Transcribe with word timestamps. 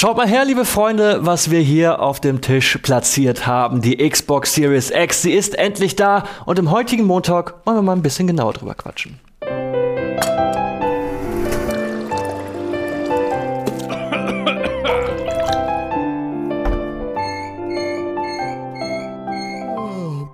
Schaut 0.00 0.16
mal 0.16 0.28
her, 0.28 0.44
liebe 0.44 0.64
Freunde, 0.64 1.26
was 1.26 1.50
wir 1.50 1.58
hier 1.58 2.00
auf 2.00 2.20
dem 2.20 2.40
Tisch 2.40 2.78
platziert 2.78 3.48
haben. 3.48 3.80
Die 3.82 3.96
Xbox 4.08 4.54
Series 4.54 4.92
X, 4.92 5.22
sie 5.22 5.32
ist 5.32 5.58
endlich 5.58 5.96
da 5.96 6.22
und 6.46 6.56
im 6.60 6.70
heutigen 6.70 7.02
Montag 7.02 7.66
wollen 7.66 7.78
wir 7.78 7.82
mal 7.82 7.96
ein 7.96 8.02
bisschen 8.02 8.28
genauer 8.28 8.52
drüber 8.52 8.76
quatschen. 8.76 9.18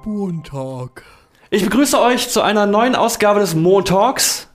Montag. 0.04 1.04
Ich 1.48 1.64
begrüße 1.64 1.98
euch 1.98 2.28
zu 2.28 2.42
einer 2.42 2.66
neuen 2.66 2.94
Ausgabe 2.94 3.40
des 3.40 3.54
Montalks 3.54 4.48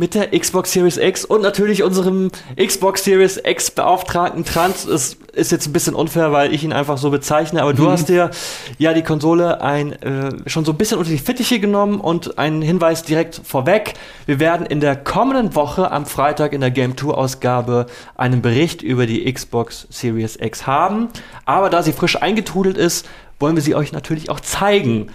mit 0.00 0.14
der 0.14 0.30
Xbox 0.30 0.72
Series 0.72 0.96
X 0.96 1.26
und 1.26 1.42
natürlich 1.42 1.82
unserem 1.82 2.30
Xbox 2.56 3.04
Series 3.04 3.38
X 3.44 3.70
Beauftragten 3.70 4.46
Trans. 4.46 4.86
Es 4.86 5.18
ist 5.34 5.52
jetzt 5.52 5.66
ein 5.68 5.74
bisschen 5.74 5.94
unfair, 5.94 6.32
weil 6.32 6.54
ich 6.54 6.64
ihn 6.64 6.72
einfach 6.72 6.96
so 6.96 7.10
bezeichne, 7.10 7.60
aber 7.60 7.74
du 7.74 7.82
Mhm. 7.82 7.88
hast 7.90 8.08
dir 8.08 8.30
ja 8.78 8.94
die 8.94 9.02
Konsole 9.02 9.60
ein, 9.60 9.92
äh, 10.02 10.30
schon 10.48 10.64
so 10.64 10.72
ein 10.72 10.78
bisschen 10.78 10.96
unter 10.96 11.10
die 11.10 11.18
Fittiche 11.18 11.60
genommen 11.60 12.00
und 12.00 12.38
einen 12.38 12.62
Hinweis 12.62 13.02
direkt 13.02 13.42
vorweg. 13.44 13.92
Wir 14.24 14.40
werden 14.40 14.64
in 14.64 14.80
der 14.80 14.96
kommenden 14.96 15.54
Woche 15.54 15.90
am 15.90 16.06
Freitag 16.06 16.54
in 16.54 16.62
der 16.62 16.70
Game 16.70 16.96
2 16.96 17.12
Ausgabe 17.12 17.84
einen 18.16 18.40
Bericht 18.40 18.80
über 18.80 19.04
die 19.04 19.30
Xbox 19.30 19.86
Series 19.90 20.36
X 20.40 20.66
haben. 20.66 21.08
Aber 21.44 21.68
da 21.68 21.82
sie 21.82 21.92
frisch 21.92 22.16
eingetrudelt 22.16 22.78
ist, 22.78 23.06
wollen 23.38 23.54
wir 23.54 23.62
sie 23.62 23.74
euch 23.74 23.92
natürlich 23.92 24.30
auch 24.30 24.40
zeigen. 24.40 25.10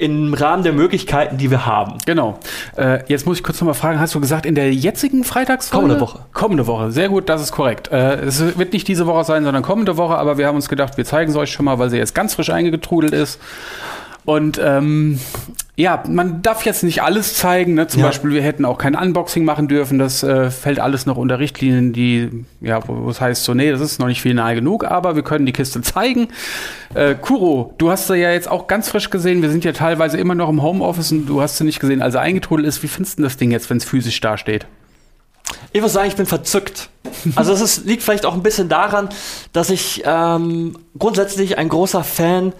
Im 0.00 0.32
Rahmen 0.32 0.62
der 0.62 0.72
Möglichkeiten, 0.72 1.36
die 1.36 1.50
wir 1.50 1.66
haben. 1.66 1.98
Genau. 2.06 2.38
Äh, 2.76 3.04
jetzt 3.06 3.26
muss 3.26 3.36
ich 3.36 3.42
kurz 3.42 3.60
nochmal 3.60 3.74
fragen, 3.74 4.00
hast 4.00 4.14
du 4.14 4.20
gesagt, 4.20 4.46
in 4.46 4.54
der 4.54 4.72
jetzigen 4.72 5.24
Freitagsfolge? 5.24 5.82
Kommende 5.88 6.00
Woche. 6.00 6.20
Kommende 6.32 6.66
Woche, 6.66 6.90
sehr 6.90 7.10
gut, 7.10 7.28
das 7.28 7.42
ist 7.42 7.52
korrekt. 7.52 7.88
Äh, 7.92 8.14
es 8.24 8.58
wird 8.58 8.72
nicht 8.72 8.88
diese 8.88 9.06
Woche 9.06 9.24
sein, 9.24 9.44
sondern 9.44 9.62
kommende 9.62 9.98
Woche, 9.98 10.16
aber 10.16 10.38
wir 10.38 10.46
haben 10.46 10.56
uns 10.56 10.70
gedacht, 10.70 10.96
wir 10.96 11.04
zeigen 11.04 11.30
es 11.30 11.36
euch 11.36 11.52
schon 11.52 11.66
mal, 11.66 11.78
weil 11.78 11.90
sie 11.90 11.98
jetzt 11.98 12.14
ganz 12.14 12.34
frisch 12.34 12.48
eingetrudelt 12.48 13.12
ist. 13.12 13.38
Und 14.30 14.60
ähm, 14.62 15.18
ja, 15.74 16.04
man 16.06 16.40
darf 16.40 16.64
jetzt 16.64 16.84
nicht 16.84 17.02
alles 17.02 17.34
zeigen. 17.34 17.74
Ne? 17.74 17.88
Zum 17.88 18.00
Ja. 18.00 18.06
Beispiel, 18.06 18.30
wir 18.30 18.42
hätten 18.42 18.64
auch 18.64 18.78
kein 18.78 18.94
Unboxing 18.94 19.44
machen 19.44 19.66
dürfen. 19.66 19.98
Das 19.98 20.22
äh, 20.22 20.52
fällt 20.52 20.78
alles 20.78 21.04
noch 21.04 21.16
unter 21.16 21.40
Richtlinien, 21.40 21.92
die, 21.92 22.44
ja, 22.60 22.80
wo 22.86 23.10
es 23.10 23.20
heißt 23.20 23.42
so, 23.42 23.54
nee, 23.54 23.72
das 23.72 23.80
ist 23.80 23.98
noch 23.98 24.06
nicht 24.06 24.22
final 24.22 24.54
genug, 24.54 24.84
aber 24.84 25.16
wir 25.16 25.24
können 25.24 25.46
die 25.46 25.52
Kiste 25.52 25.80
zeigen. 25.82 26.28
Äh, 26.94 27.16
Kuro, 27.16 27.74
du 27.78 27.90
hast 27.90 28.06
sie 28.06 28.18
ja 28.18 28.30
jetzt 28.30 28.48
auch 28.48 28.68
ganz 28.68 28.88
frisch 28.88 29.10
gesehen. 29.10 29.42
Wir 29.42 29.50
sind 29.50 29.64
ja 29.64 29.72
teilweise 29.72 30.16
immer 30.16 30.36
noch 30.36 30.48
im 30.48 30.62
Homeoffice 30.62 31.10
und 31.10 31.26
du 31.26 31.42
hast 31.42 31.56
sie 31.56 31.64
nicht 31.64 31.80
gesehen, 31.80 32.00
als 32.00 32.12
sie 32.12 32.20
eingetrudelt 32.20 32.68
ist. 32.68 32.84
Wie 32.84 32.88
findest 32.88 33.18
du 33.18 33.24
das 33.24 33.36
Ding 33.36 33.50
jetzt, 33.50 33.68
wenn 33.68 33.78
es 33.78 33.84
physisch 33.84 34.20
dasteht? 34.20 34.66
Ich 35.72 35.82
muss 35.82 35.92
sagen, 35.92 36.06
ich 36.06 36.16
bin 36.16 36.26
verzückt. 36.26 36.88
Also 37.34 37.52
es 37.52 37.84
liegt 37.84 38.02
vielleicht 38.04 38.24
auch 38.24 38.34
ein 38.34 38.42
bisschen 38.42 38.68
daran, 38.68 39.08
dass 39.52 39.70
ich 39.70 40.02
ähm, 40.06 40.78
grundsätzlich 40.98 41.58
ein 41.58 41.68
großer 41.68 42.04
Fan 42.04 42.52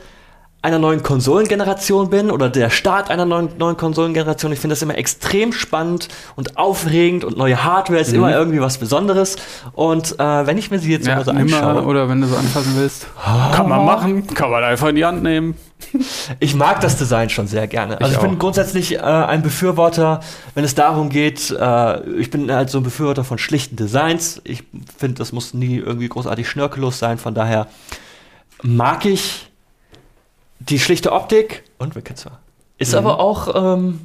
einer 0.62 0.78
neuen 0.78 1.02
Konsolengeneration 1.02 2.10
bin 2.10 2.30
oder 2.30 2.50
der 2.50 2.68
Start 2.68 3.10
einer 3.10 3.24
neuen, 3.24 3.48
neuen 3.56 3.78
Konsolengeneration. 3.78 4.52
Ich 4.52 4.60
finde 4.60 4.72
das 4.74 4.82
immer 4.82 4.98
extrem 4.98 5.52
spannend 5.52 6.08
und 6.36 6.58
aufregend 6.58 7.24
und 7.24 7.38
neue 7.38 7.64
Hardware 7.64 8.00
ist 8.00 8.12
immer 8.12 8.32
irgendwie 8.34 8.60
was 8.60 8.76
Besonderes. 8.76 9.36
Und 9.72 10.18
äh, 10.20 10.46
wenn 10.46 10.58
ich 10.58 10.70
mir 10.70 10.78
sie 10.78 10.92
jetzt 10.92 11.06
mal 11.06 11.24
so 11.24 11.32
nimm 11.32 11.48
mal, 11.48 11.62
anschaue, 11.62 11.86
oder 11.86 12.08
wenn 12.10 12.20
du 12.20 12.26
so 12.26 12.36
anfassen 12.36 12.74
willst. 12.76 13.06
Kann 13.54 13.68
man 13.68 13.86
machen, 13.86 14.26
kann 14.26 14.50
man 14.50 14.62
einfach 14.62 14.88
in 14.88 14.96
die 14.96 15.04
Hand 15.04 15.22
nehmen. 15.22 15.54
Ich 16.40 16.54
mag 16.54 16.80
das 16.80 16.98
Design 16.98 17.30
schon 17.30 17.46
sehr 17.46 17.66
gerne. 17.66 18.00
Also 18.00 18.12
ich, 18.12 18.22
Ich 18.22 18.28
bin 18.28 18.38
grundsätzlich 18.38 18.96
äh, 18.96 19.00
ein 19.00 19.42
Befürworter, 19.42 20.20
wenn 20.54 20.62
es 20.62 20.74
darum 20.74 21.08
geht, 21.08 21.50
äh, 21.50 22.10
ich 22.10 22.30
bin 22.30 22.52
halt 22.52 22.70
so 22.70 22.78
ein 22.78 22.84
Befürworter 22.84 23.24
von 23.24 23.38
schlichten 23.38 23.76
Designs. 23.76 24.40
Ich 24.44 24.62
finde, 24.98 25.16
das 25.16 25.32
muss 25.32 25.54
nie 25.54 25.78
irgendwie 25.78 26.08
großartig 26.08 26.48
schnörkellos 26.48 26.98
sein. 26.98 27.18
Von 27.18 27.34
daher 27.34 27.66
mag 28.62 29.06
ich 29.06 29.49
die 30.60 30.78
schlichte 30.78 31.12
Optik 31.12 31.64
und 31.78 31.96
Wicked 31.96 32.18
zwar. 32.18 32.40
Ist 32.78 32.94
aber 32.94 33.20
auch 33.20 33.76
ähm, 33.76 34.00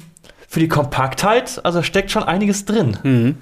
für 0.48 0.60
die 0.60 0.68
Kompaktheit, 0.68 1.60
also 1.64 1.82
steckt 1.82 2.10
schon 2.10 2.22
einiges 2.22 2.64
drin. 2.66 2.98
Mhm. 3.02 3.36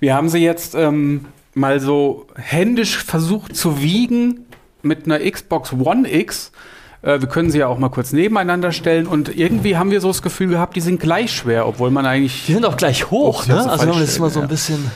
Wir 0.00 0.14
haben 0.14 0.28
sie 0.28 0.38
jetzt 0.38 0.74
ähm, 0.74 1.26
mal 1.54 1.80
so 1.80 2.26
händisch 2.36 2.98
versucht 2.98 3.56
zu 3.56 3.80
wiegen 3.80 4.44
mit 4.82 5.06
einer 5.06 5.18
Xbox 5.18 5.72
One 5.72 6.12
X. 6.12 6.52
Äh, 7.00 7.20
wir 7.20 7.28
können 7.28 7.50
sie 7.50 7.58
ja 7.58 7.68
auch 7.68 7.78
mal 7.78 7.88
kurz 7.88 8.12
nebeneinander 8.12 8.72
stellen 8.72 9.06
und 9.06 9.34
irgendwie 9.34 9.76
haben 9.76 9.90
wir 9.90 10.00
so 10.02 10.08
das 10.08 10.20
Gefühl 10.20 10.48
gehabt, 10.48 10.76
die 10.76 10.80
sind 10.82 11.00
gleich 11.00 11.32
schwer, 11.32 11.66
obwohl 11.66 11.90
man 11.90 12.04
eigentlich 12.04 12.44
Die 12.46 12.52
sind 12.52 12.66
auch 12.66 12.76
gleich 12.76 13.10
hoch, 13.10 13.46
ne? 13.46 13.62
so 13.62 13.70
Also 13.70 13.82
wenn 13.86 13.90
man 13.94 14.00
das 14.00 14.18
mal 14.18 14.30
so 14.30 14.40
ein 14.40 14.48
bisschen. 14.48 14.84
ja 14.84 14.90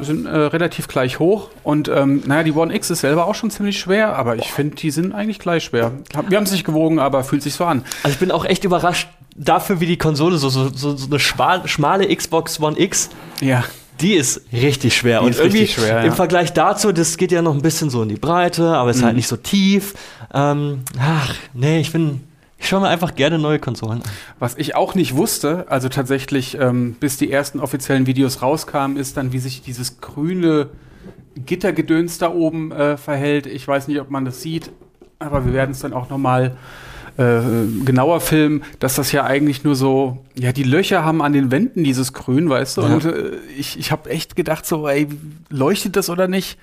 sind 0.00 0.26
äh, 0.26 0.30
relativ 0.30 0.88
gleich 0.88 1.18
hoch 1.18 1.48
und 1.62 1.88
ähm, 1.88 2.22
naja, 2.26 2.42
die 2.42 2.52
One 2.52 2.74
X 2.74 2.90
ist 2.90 3.00
selber 3.00 3.26
auch 3.26 3.34
schon 3.34 3.50
ziemlich 3.50 3.78
schwer, 3.78 4.16
aber 4.16 4.36
ich 4.36 4.50
finde, 4.52 4.76
die 4.76 4.90
sind 4.90 5.14
eigentlich 5.14 5.38
gleich 5.38 5.64
schwer. 5.64 5.92
Wir 6.28 6.36
haben 6.36 6.44
es 6.44 6.52
nicht 6.52 6.64
gewogen, 6.64 6.98
aber 6.98 7.22
fühlt 7.24 7.42
sich 7.42 7.54
so 7.54 7.64
an. 7.64 7.84
Also 8.02 8.14
ich 8.14 8.18
bin 8.18 8.30
auch 8.30 8.44
echt 8.44 8.64
überrascht 8.64 9.08
dafür, 9.36 9.80
wie 9.80 9.86
die 9.86 9.96
Konsole 9.96 10.38
so, 10.38 10.48
so, 10.48 10.68
so, 10.68 11.06
eine 11.06 11.18
schmal, 11.18 11.66
schmale 11.68 12.14
Xbox 12.14 12.60
One 12.60 12.78
X 12.78 13.10
Ja. 13.40 13.64
Die 14.00 14.14
ist 14.14 14.42
richtig 14.50 14.96
schwer. 14.96 15.20
Die 15.20 15.26
und 15.26 15.30
ist 15.32 15.38
irgendwie 15.40 15.58
richtig 15.60 15.84
schwer, 15.84 16.00
im 16.00 16.06
ja. 16.06 16.12
Vergleich 16.12 16.54
dazu, 16.54 16.90
das 16.90 17.18
geht 17.18 17.32
ja 17.32 17.42
noch 17.42 17.54
ein 17.54 17.60
bisschen 17.60 17.90
so 17.90 18.02
in 18.02 18.08
die 18.08 18.16
Breite, 18.16 18.68
aber 18.68 18.84
Mhm. 18.90 18.96
ist 18.96 19.02
halt 19.04 19.16
nicht 19.16 19.28
so 19.28 19.36
tief. 19.36 19.92
Ähm, 20.32 20.80
ach, 20.98 21.34
nee, 21.52 21.80
ich 21.80 21.92
bin. 21.92 22.22
Ich 22.60 22.68
schaue 22.68 22.82
mir 22.82 22.88
einfach 22.88 23.14
gerne 23.14 23.38
neue 23.38 23.58
Konsolen 23.58 24.02
an. 24.02 24.10
Was 24.38 24.56
ich 24.58 24.76
auch 24.76 24.94
nicht 24.94 25.16
wusste, 25.16 25.64
also 25.68 25.88
tatsächlich, 25.88 26.58
ähm, 26.60 26.94
bis 27.00 27.16
die 27.16 27.32
ersten 27.32 27.58
offiziellen 27.58 28.06
Videos 28.06 28.42
rauskamen, 28.42 28.98
ist 28.98 29.16
dann, 29.16 29.32
wie 29.32 29.38
sich 29.38 29.62
dieses 29.62 30.00
grüne 30.00 30.68
Gittergedöns 31.34 32.18
da 32.18 32.30
oben 32.30 32.70
äh, 32.70 32.98
verhält. 32.98 33.46
Ich 33.46 33.66
weiß 33.66 33.88
nicht, 33.88 33.98
ob 33.98 34.10
man 34.10 34.26
das 34.26 34.42
sieht, 34.42 34.70
aber 35.18 35.46
wir 35.46 35.54
werden 35.54 35.70
es 35.70 35.80
dann 35.80 35.94
auch 35.94 36.10
noch 36.10 36.18
mal 36.18 36.56
äh, 37.16 37.40
genauer 37.84 38.20
filmen, 38.20 38.62
dass 38.78 38.94
das 38.94 39.10
ja 39.10 39.24
eigentlich 39.24 39.64
nur 39.64 39.74
so, 39.74 40.18
ja, 40.34 40.52
die 40.52 40.62
Löcher 40.62 41.02
haben 41.02 41.22
an 41.22 41.32
den 41.32 41.50
Wänden 41.50 41.82
dieses 41.82 42.12
Grün, 42.12 42.50
weißt 42.50 42.76
du? 42.76 42.82
Ja. 42.82 42.88
Und 42.88 43.04
äh, 43.06 43.36
ich, 43.56 43.78
ich 43.78 43.90
habe 43.90 44.10
echt 44.10 44.36
gedacht, 44.36 44.66
so, 44.66 44.86
ey, 44.86 45.08
leuchtet 45.48 45.96
das 45.96 46.10
oder 46.10 46.28
nicht? 46.28 46.58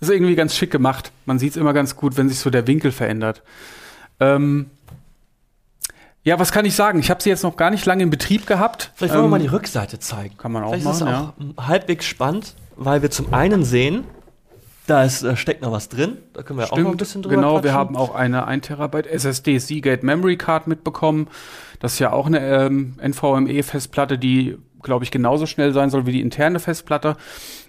Ist 0.00 0.10
irgendwie 0.10 0.34
ganz 0.34 0.56
schick 0.56 0.72
gemacht. 0.72 1.12
Man 1.26 1.38
sieht 1.38 1.52
es 1.52 1.56
immer 1.56 1.72
ganz 1.72 1.94
gut, 1.94 2.16
wenn 2.16 2.28
sich 2.28 2.40
so 2.40 2.50
der 2.50 2.66
Winkel 2.66 2.90
verändert. 2.90 3.42
Ähm, 4.18 4.66
ja, 6.24 6.38
was 6.38 6.52
kann 6.52 6.64
ich 6.64 6.74
sagen? 6.76 6.98
Ich 7.00 7.10
habe 7.10 7.22
sie 7.22 7.30
jetzt 7.30 7.42
noch 7.42 7.56
gar 7.56 7.70
nicht 7.70 7.84
lange 7.86 8.02
in 8.02 8.10
Betrieb 8.10 8.46
gehabt. 8.46 8.92
Vielleicht 8.94 9.12
wollen 9.14 9.22
wir 9.22 9.26
Ähm, 9.26 9.30
mal 9.30 9.40
die 9.40 9.46
Rückseite 9.48 9.98
zeigen. 9.98 10.36
kann 10.36 10.52
man 10.52 10.62
auch 10.64 10.70
Vielleicht 10.70 10.84
machen, 10.84 11.08
ist 11.08 11.44
es 11.50 11.56
auch 11.58 11.66
halbwegs 11.68 12.06
spannend, 12.06 12.54
weil 12.76 13.02
wir 13.02 13.10
zum 13.10 13.32
einen 13.34 13.64
sehen, 13.64 14.04
da, 14.86 15.04
ist, 15.04 15.22
da 15.22 15.36
steckt 15.36 15.62
noch 15.62 15.70
was 15.72 15.88
drin. 15.88 16.18
Da 16.32 16.42
können 16.42 16.58
wir 16.58 16.72
auch 16.72 16.76
noch 16.78 16.90
ein 16.90 16.96
bisschen 16.96 17.22
drüber 17.22 17.36
Genau, 17.36 17.54
wir 17.54 17.60
quatschen. 17.70 17.74
haben 17.78 17.96
auch 17.96 18.14
eine 18.14 18.46
1 18.46 18.66
Terabyte 18.66 19.06
SSD 19.06 19.58
Seagate 19.58 20.04
Memory 20.04 20.36
Card 20.36 20.66
mitbekommen. 20.66 21.28
Das 21.80 21.94
ist 21.94 21.98
ja 22.00 22.12
auch 22.12 22.26
eine 22.26 22.40
ähm, 22.40 22.94
NVMe-Festplatte, 23.00 24.18
die, 24.18 24.58
glaube 24.82 25.04
ich, 25.04 25.10
genauso 25.10 25.46
schnell 25.46 25.72
sein 25.72 25.90
soll 25.90 26.06
wie 26.06 26.12
die 26.12 26.20
interne 26.20 26.58
Festplatte. 26.58 27.16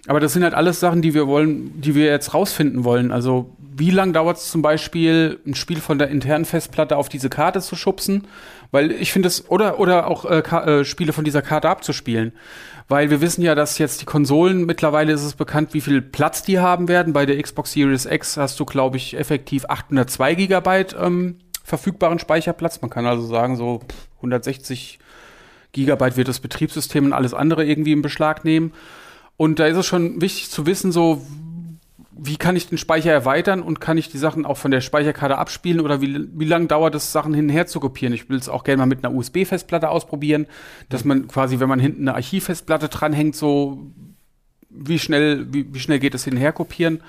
Aber 0.06 0.20
das 0.20 0.32
sind 0.32 0.42
halt 0.42 0.54
alles 0.54 0.80
Sachen, 0.80 1.02
die 1.02 1.14
wir 1.14 1.26
wollen, 1.26 1.80
die 1.80 1.94
wir 1.94 2.06
jetzt 2.06 2.34
rausfinden 2.34 2.84
wollen. 2.84 3.10
Also 3.10 3.50
wie 3.76 3.90
lang 3.90 4.12
dauert 4.12 4.36
es 4.36 4.50
zum 4.50 4.62
Beispiel, 4.62 5.40
ein 5.46 5.54
Spiel 5.54 5.80
von 5.80 5.98
der 5.98 6.08
internen 6.08 6.44
Festplatte 6.44 6.96
auf 6.96 7.08
diese 7.08 7.28
Karte 7.28 7.60
zu 7.60 7.74
schubsen? 7.74 8.26
Weil 8.70 8.92
ich 8.92 9.12
finde 9.12 9.28
es, 9.28 9.48
oder, 9.50 9.80
oder 9.80 10.06
auch 10.06 10.24
äh, 10.24 10.40
äh, 10.40 10.84
Spiele 10.84 11.12
von 11.12 11.24
dieser 11.24 11.42
Karte 11.42 11.68
abzuspielen. 11.68 12.32
Weil 12.86 13.10
wir 13.10 13.20
wissen 13.20 13.42
ja, 13.42 13.54
dass 13.54 13.78
jetzt 13.78 14.02
die 14.02 14.04
Konsolen, 14.04 14.66
mittlerweile 14.66 15.12
ist 15.12 15.24
es 15.24 15.34
bekannt, 15.34 15.72
wie 15.72 15.80
viel 15.80 16.02
Platz 16.02 16.42
die 16.42 16.58
haben 16.58 16.88
werden. 16.88 17.12
Bei 17.12 17.24
der 17.24 17.42
Xbox 17.42 17.72
Series 17.72 18.04
X 18.04 18.36
hast 18.36 18.60
du, 18.60 18.64
glaube 18.64 18.98
ich, 18.98 19.16
effektiv 19.16 19.64
802 19.66 20.34
Gigabyte 20.34 20.94
ähm, 21.00 21.38
verfügbaren 21.64 22.18
Speicherplatz. 22.18 22.82
Man 22.82 22.90
kann 22.90 23.06
also 23.06 23.26
sagen, 23.26 23.56
so 23.56 23.80
pff, 23.80 24.08
160 24.16 24.98
Gigabyte 25.74 26.16
wird 26.16 26.28
das 26.28 26.40
Betriebssystem 26.40 27.04
und 27.04 27.12
alles 27.12 27.34
andere 27.34 27.64
irgendwie 27.64 27.92
in 27.92 28.00
Beschlag 28.00 28.44
nehmen. 28.44 28.72
Und 29.36 29.58
da 29.58 29.66
ist 29.66 29.76
es 29.76 29.84
schon 29.84 30.20
wichtig 30.22 30.50
zu 30.50 30.64
wissen, 30.64 30.92
so 30.92 31.20
wie 32.16 32.36
kann 32.36 32.56
ich 32.56 32.68
den 32.68 32.78
Speicher 32.78 33.12
erweitern 33.12 33.60
und 33.60 33.80
kann 33.80 33.98
ich 33.98 34.08
die 34.08 34.18
Sachen 34.18 34.46
auch 34.46 34.56
von 34.56 34.70
der 34.70 34.80
Speicherkarte 34.80 35.36
abspielen 35.36 35.80
oder 35.80 36.00
wie, 36.00 36.28
wie 36.32 36.44
lange 36.44 36.66
dauert 36.66 36.94
es, 36.94 37.12
Sachen 37.12 37.34
hin 37.34 37.46
und 37.46 37.50
her 37.50 37.66
zu 37.66 37.80
kopieren? 37.80 38.14
Ich 38.14 38.28
will 38.28 38.38
es 38.38 38.48
auch 38.48 38.64
gerne 38.64 38.78
mal 38.78 38.86
mit 38.86 39.04
einer 39.04 39.14
USB-Festplatte 39.14 39.90
ausprobieren, 39.90 40.46
dass 40.88 41.04
man 41.04 41.26
quasi, 41.26 41.58
wenn 41.58 41.68
man 41.68 41.80
hinten 41.80 42.02
eine 42.02 42.14
Archivfestplatte 42.14 42.88
dranhängt, 42.88 43.34
so 43.34 43.90
wie 44.70 44.98
schnell, 44.98 45.52
wie, 45.52 45.74
wie 45.74 45.80
schnell 45.80 45.98
geht 45.98 46.14
es 46.14 46.24
hin 46.24 46.34
und 46.34 46.40
her 46.40 46.52
kopieren. 46.52 47.02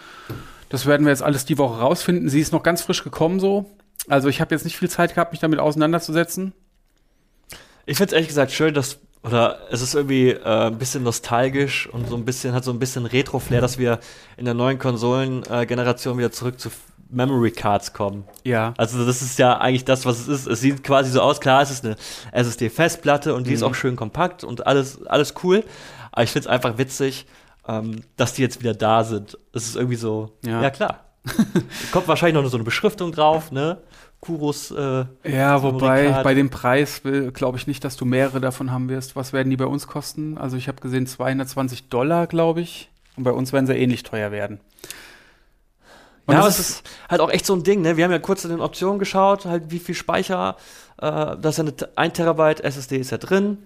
Das 0.69 0.87
werden 0.87 1.05
wir 1.05 1.11
jetzt 1.11 1.23
alles 1.23 1.45
die 1.45 1.59
Woche 1.59 1.79
rausfinden. 1.79 2.27
Sie 2.27 2.41
ist 2.41 2.51
noch 2.51 2.63
ganz 2.63 2.81
frisch 2.81 3.03
gekommen 3.03 3.39
so. 3.39 3.69
Also 4.07 4.27
ich 4.27 4.41
habe 4.41 4.53
jetzt 4.53 4.65
nicht 4.65 4.77
viel 4.77 4.89
Zeit 4.89 5.13
gehabt, 5.13 5.31
mich 5.31 5.39
damit 5.39 5.59
auseinanderzusetzen. 5.59 6.53
Ich 7.85 7.97
finde 7.97 8.07
es 8.09 8.13
ehrlich 8.13 8.27
gesagt 8.29 8.51
schön, 8.51 8.73
dass, 8.73 8.97
oder 9.23 9.59
es 9.71 9.81
ist 9.81 9.93
irgendwie 9.95 10.29
äh, 10.31 10.67
ein 10.67 10.77
bisschen 10.77 11.03
nostalgisch 11.03 11.87
und 11.87 12.07
so 12.09 12.15
ein 12.15 12.25
bisschen, 12.25 12.53
hat 12.53 12.63
so 12.63 12.71
ein 12.71 12.79
bisschen 12.79 13.05
Retro-Flair, 13.05 13.61
dass 13.61 13.77
wir 13.77 13.99
in 14.37 14.45
der 14.45 14.53
neuen 14.53 14.79
Konsolengeneration 14.79 16.17
wieder 16.17 16.31
zurück 16.31 16.59
zu 16.59 16.69
Memory 17.09 17.51
Cards 17.51 17.93
kommen. 17.93 18.25
Ja. 18.43 18.73
Also 18.77 19.05
das 19.05 19.21
ist 19.21 19.37
ja 19.37 19.57
eigentlich 19.59 19.85
das, 19.85 20.05
was 20.05 20.19
es 20.19 20.27
ist. 20.27 20.47
Es 20.47 20.59
sieht 20.61 20.83
quasi 20.83 21.11
so 21.11 21.21
aus, 21.21 21.39
klar, 21.39 21.61
es 21.61 21.69
ist 21.71 21.85
eine 21.85 21.95
SSD-Festplatte 22.31 23.35
und 23.35 23.45
die 23.47 23.53
ist 23.53 23.61
Mhm. 23.61 23.67
auch 23.67 23.75
schön 23.75 23.95
kompakt 23.95 24.43
und 24.43 24.65
alles, 24.65 25.05
alles 25.05 25.35
cool. 25.43 25.63
Aber 26.11 26.23
ich 26.23 26.31
finde 26.31 26.47
es 26.47 26.51
einfach 26.53 26.77
witzig, 26.77 27.25
ähm, 27.67 28.01
dass 28.17 28.33
die 28.33 28.41
jetzt 28.41 28.59
wieder 28.61 28.73
da 28.73 29.03
sind. 29.03 29.37
Das 29.51 29.65
ist 29.65 29.75
irgendwie 29.75 29.95
so, 29.97 30.31
Ja. 30.43 30.61
ja, 30.61 30.69
klar. 30.71 31.01
Kommt 31.91 32.07
wahrscheinlich 32.07 32.41
noch 32.41 32.49
so 32.49 32.57
eine 32.57 32.63
Beschriftung 32.63 33.11
drauf, 33.11 33.51
ne? 33.51 33.77
Kuros. 34.25 34.71
Äh, 34.71 35.05
Ja, 35.23 35.61
wobei 35.63 36.21
bei 36.23 36.33
dem 36.33 36.49
Preis 36.49 37.01
glaube 37.33 37.57
ich 37.57 37.67
nicht, 37.67 37.83
dass 37.83 37.95
du 37.95 38.05
mehrere 38.05 38.39
davon 38.41 38.71
haben 38.71 38.89
wirst. 38.89 39.15
Was 39.15 39.33
werden 39.33 39.49
die 39.49 39.57
bei 39.57 39.65
uns 39.65 39.87
kosten? 39.87 40.37
Also 40.37 40.57
ich 40.57 40.67
habe 40.67 40.81
gesehen 40.81 41.07
220 41.07 41.89
Dollar, 41.89 42.27
glaube 42.27 42.61
ich. 42.61 42.89
Und 43.17 43.23
bei 43.23 43.31
uns 43.31 43.53
werden 43.53 43.65
sie 43.67 43.73
ähnlich 43.75 44.03
teuer 44.03 44.31
werden. 44.31 44.59
Und 46.25 46.33
ja, 46.33 46.39
aber 46.39 46.47
das 46.47 46.59
es 46.59 46.69
ist 46.69 46.89
halt 47.07 47.21
auch 47.21 47.29
echt 47.29 47.45
so 47.45 47.53
ein 47.53 47.63
Ding, 47.63 47.81
ne? 47.81 47.97
Wir 47.97 48.03
haben 48.03 48.11
ja 48.11 48.19
kurz 48.19 48.43
in 48.45 48.49
den 48.49 48.59
Optionen 48.59 48.97
geschaut, 48.97 49.45
halt 49.45 49.69
wie 49.69 49.77
viel 49.79 49.93
Speicher, 49.93 50.57
äh, 50.99 51.35
das 51.39 51.53
ist 51.53 51.57
ja 51.57 51.63
eine 51.63 51.75
T- 51.75 51.85
1 51.95 52.13
Terabyte 52.13 52.61
SSD 52.61 52.97
ist 52.97 53.11
ja 53.11 53.19
drin. 53.19 53.59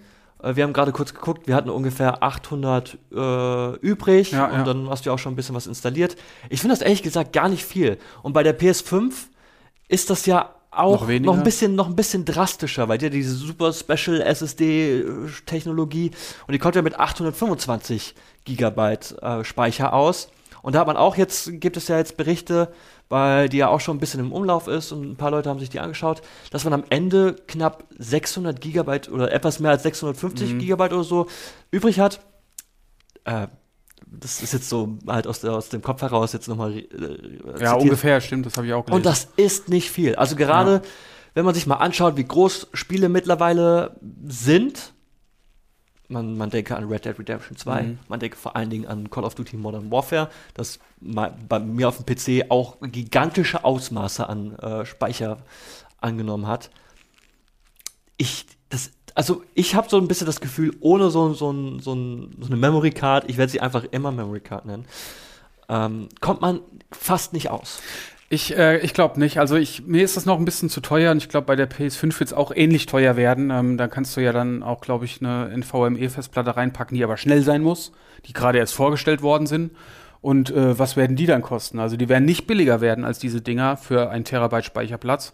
Äh, 0.43 0.57
wir 0.57 0.65
haben 0.65 0.73
gerade 0.73 0.91
kurz 0.91 1.13
geguckt, 1.13 1.47
wir 1.47 1.55
hatten 1.55 1.69
ungefähr 1.69 2.21
800 2.21 2.97
äh, 3.15 3.75
übrig 3.77 4.31
Ja, 4.33 4.47
und 4.47 4.53
ja. 4.57 4.63
dann 4.63 4.89
hast 4.89 5.05
du 5.05 5.09
ja 5.09 5.13
auch 5.13 5.19
schon 5.19 5.31
ein 5.33 5.35
bisschen 5.37 5.55
was 5.55 5.67
installiert. 5.67 6.17
Ich 6.49 6.59
finde 6.59 6.75
das 6.75 6.81
ehrlich 6.83 7.01
gesagt 7.01 7.31
gar 7.31 7.47
nicht 7.47 7.63
viel. 7.63 7.97
Und 8.23 8.33
bei 8.33 8.43
der 8.43 8.59
PS5 8.59 9.13
ist 9.89 10.09
das 10.09 10.25
ja 10.25 10.55
auch 10.71 11.01
Noch 11.01 11.19
noch, 11.19 11.37
ein 11.37 11.43
bisschen 11.43 11.75
noch 11.75 11.87
ein 11.87 11.95
bisschen 11.95 12.25
drastischer, 12.25 12.87
weil 12.87 12.99
die 12.99 13.07
hat 13.07 13.13
diese 13.13 13.33
super 13.35 13.73
Special 13.73 14.21
SSD 14.21 15.03
Technologie 15.45 16.11
und 16.47 16.53
die 16.53 16.59
kommt 16.59 16.75
ja 16.75 16.81
mit 16.83 16.97
825 16.99 18.13
Gigabyte 18.45 19.15
äh, 19.21 19.43
Speicher 19.43 19.93
aus. 19.93 20.29
Und 20.61 20.75
da 20.75 20.79
hat 20.81 20.87
man 20.87 20.97
auch 20.97 21.15
jetzt, 21.15 21.59
gibt 21.59 21.75
es 21.77 21.87
ja 21.87 21.97
jetzt 21.97 22.17
Berichte, 22.17 22.71
weil 23.07 23.49
die 23.49 23.57
ja 23.57 23.69
auch 23.69 23.79
schon 23.79 23.97
ein 23.97 23.99
bisschen 23.99 24.19
im 24.19 24.31
Umlauf 24.31 24.67
ist 24.67 24.91
und 24.91 25.09
ein 25.11 25.15
paar 25.15 25.31
Leute 25.31 25.49
haben 25.49 25.59
sich 25.59 25.69
die 25.69 25.79
angeschaut, 25.79 26.21
dass 26.51 26.65
man 26.65 26.73
am 26.73 26.83
Ende 26.89 27.35
knapp 27.47 27.85
600 27.97 28.61
Gigabyte 28.61 29.09
oder 29.09 29.31
etwas 29.31 29.59
mehr 29.59 29.71
als 29.71 29.83
650 29.83 30.53
Mhm. 30.53 30.59
Gigabyte 30.59 30.93
oder 30.93 31.03
so 31.03 31.27
übrig 31.71 31.99
hat. 31.99 32.19
Äh, 33.23 33.47
das 34.07 34.41
ist 34.41 34.53
jetzt 34.53 34.69
so 34.69 34.97
halt 35.07 35.27
aus, 35.27 35.41
der, 35.41 35.53
aus 35.53 35.69
dem 35.69 35.81
Kopf 35.81 36.01
heraus 36.01 36.33
jetzt 36.33 36.47
nochmal 36.47 36.77
äh, 36.77 37.61
Ja, 37.61 37.73
ungefähr, 37.73 38.21
stimmt, 38.21 38.45
das 38.45 38.57
habe 38.57 38.67
ich 38.67 38.73
auch 38.73 38.85
gelesen. 38.85 38.97
Und 38.97 39.05
das 39.05 39.29
ist 39.37 39.69
nicht 39.69 39.91
viel. 39.91 40.15
Also 40.15 40.35
gerade, 40.35 40.81
wenn 41.33 41.45
man 41.45 41.53
sich 41.53 41.67
mal 41.67 41.75
anschaut, 41.75 42.17
wie 42.17 42.23
groß 42.25 42.67
Spiele 42.73 43.09
mittlerweile 43.09 43.95
sind, 44.25 44.93
man, 46.07 46.37
man 46.37 46.49
denke 46.49 46.75
an 46.75 46.85
Red 46.85 47.05
Dead 47.05 47.19
Redemption 47.19 47.55
2, 47.55 47.83
Mhm. 47.83 47.99
man 48.07 48.19
denke 48.19 48.35
vor 48.35 48.55
allen 48.55 48.69
Dingen 48.71 48.87
an 48.87 49.09
Call 49.11 49.23
of 49.23 49.35
Duty 49.35 49.57
Modern 49.57 49.91
Warfare, 49.91 50.29
das 50.55 50.79
bei 50.99 51.59
mir 51.59 51.87
auf 51.87 51.97
dem 52.03 52.05
PC 52.05 52.49
auch 52.49 52.77
gigantische 52.81 53.63
Ausmaße 53.63 54.27
an 54.27 54.55
äh, 54.57 54.85
Speicher 54.85 55.37
angenommen 56.01 56.47
hat. 56.47 56.71
Ich, 58.17 58.47
das, 58.69 58.91
also 59.19 59.43
ich 59.53 59.75
habe 59.75 59.89
so 59.89 59.97
ein 59.97 60.07
bisschen 60.07 60.27
das 60.27 60.39
Gefühl, 60.39 60.73
ohne 60.79 61.09
so, 61.09 61.33
so, 61.33 61.51
so, 61.79 61.81
so 61.81 61.91
eine 61.91 62.55
Memory 62.55 62.91
Card, 62.91 63.25
ich 63.27 63.35
werde 63.35 63.51
sie 63.51 63.59
einfach 63.59 63.83
immer 63.91 64.13
Memory 64.13 64.39
Card 64.39 64.65
nennen, 64.65 64.85
ähm, 65.67 66.07
kommt 66.21 66.39
man 66.39 66.61
fast 66.89 67.33
nicht 67.33 67.49
aus. 67.49 67.81
Ich, 68.29 68.55
äh, 68.57 68.77
ich 68.77 68.93
glaube 68.93 69.19
nicht. 69.19 69.37
Also 69.37 69.57
ich, 69.57 69.85
mir 69.85 70.05
ist 70.05 70.15
das 70.15 70.25
noch 70.25 70.39
ein 70.39 70.45
bisschen 70.45 70.69
zu 70.69 70.79
teuer 70.79 71.11
und 71.11 71.17
ich 71.17 71.27
glaube, 71.27 71.47
bei 71.47 71.57
der 71.57 71.69
PS5 71.69 72.17
wird 72.17 72.29
es 72.29 72.33
auch 72.33 72.53
ähnlich 72.55 72.85
teuer 72.85 73.17
werden. 73.17 73.49
Ähm, 73.49 73.77
da 73.77 73.89
kannst 73.89 74.15
du 74.15 74.21
ja 74.21 74.31
dann 74.31 74.63
auch, 74.63 74.79
glaube 74.79 75.03
ich, 75.03 75.19
eine 75.19 75.49
NVMe-Festplatte 75.49 76.55
reinpacken, 76.55 76.95
die 76.95 77.03
aber 77.03 77.17
schnell 77.17 77.41
sein 77.41 77.61
muss, 77.61 77.91
die 78.25 78.31
gerade 78.31 78.57
erst 78.57 78.73
vorgestellt 78.73 79.21
worden 79.21 79.47
sind. 79.47 79.71
Und 80.21 80.49
äh, 80.49 80.79
was 80.79 80.95
werden 80.95 81.17
die 81.17 81.25
dann 81.25 81.41
kosten? 81.41 81.79
Also 81.79 81.97
die 81.97 82.07
werden 82.07 82.23
nicht 82.23 82.47
billiger 82.47 82.79
werden 82.79 83.03
als 83.03 83.19
diese 83.19 83.41
Dinger 83.41 83.75
für 83.75 84.11
ein 84.11 84.23
Terabyte 84.23 84.63
Speicherplatz. 84.63 85.33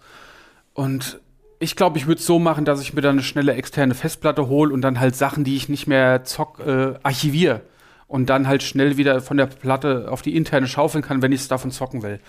Und 0.74 1.20
ich 1.60 1.76
glaube, 1.76 1.98
ich 1.98 2.08
würde 2.08 2.20
es 2.20 2.26
so 2.26 2.40
machen, 2.40 2.66
dass 2.66 2.82
ich 2.82 2.94
mir 2.94 3.02
dann 3.02 3.16
eine 3.16 3.24
schnelle 3.24 3.54
externe 3.54 3.94
Festplatte 3.94 4.48
hole 4.48 4.74
und 4.74 4.82
dann 4.82 5.00
halt 5.00 5.16
Sachen, 5.16 5.44
die 5.44 5.56
ich 5.56 5.70
nicht 5.70 5.88
mehr 5.88 6.24
zock, 6.24 6.60
äh, 6.60 6.94
archiviere. 7.04 7.62
Und 8.08 8.30
dann 8.30 8.48
halt 8.48 8.62
schnell 8.62 8.98
wieder 8.98 9.20
von 9.22 9.38
der 9.38 9.48
Platte 9.48 10.08
auf 10.12 10.22
die 10.22 10.36
interne 10.36 10.68
schaufeln 10.68 11.04
kann, 11.04 11.24
wenn 11.24 11.32
ich 11.32 11.42
es 11.42 11.48
davon 11.48 11.72
zocken 11.72 12.04
will. 12.04 12.20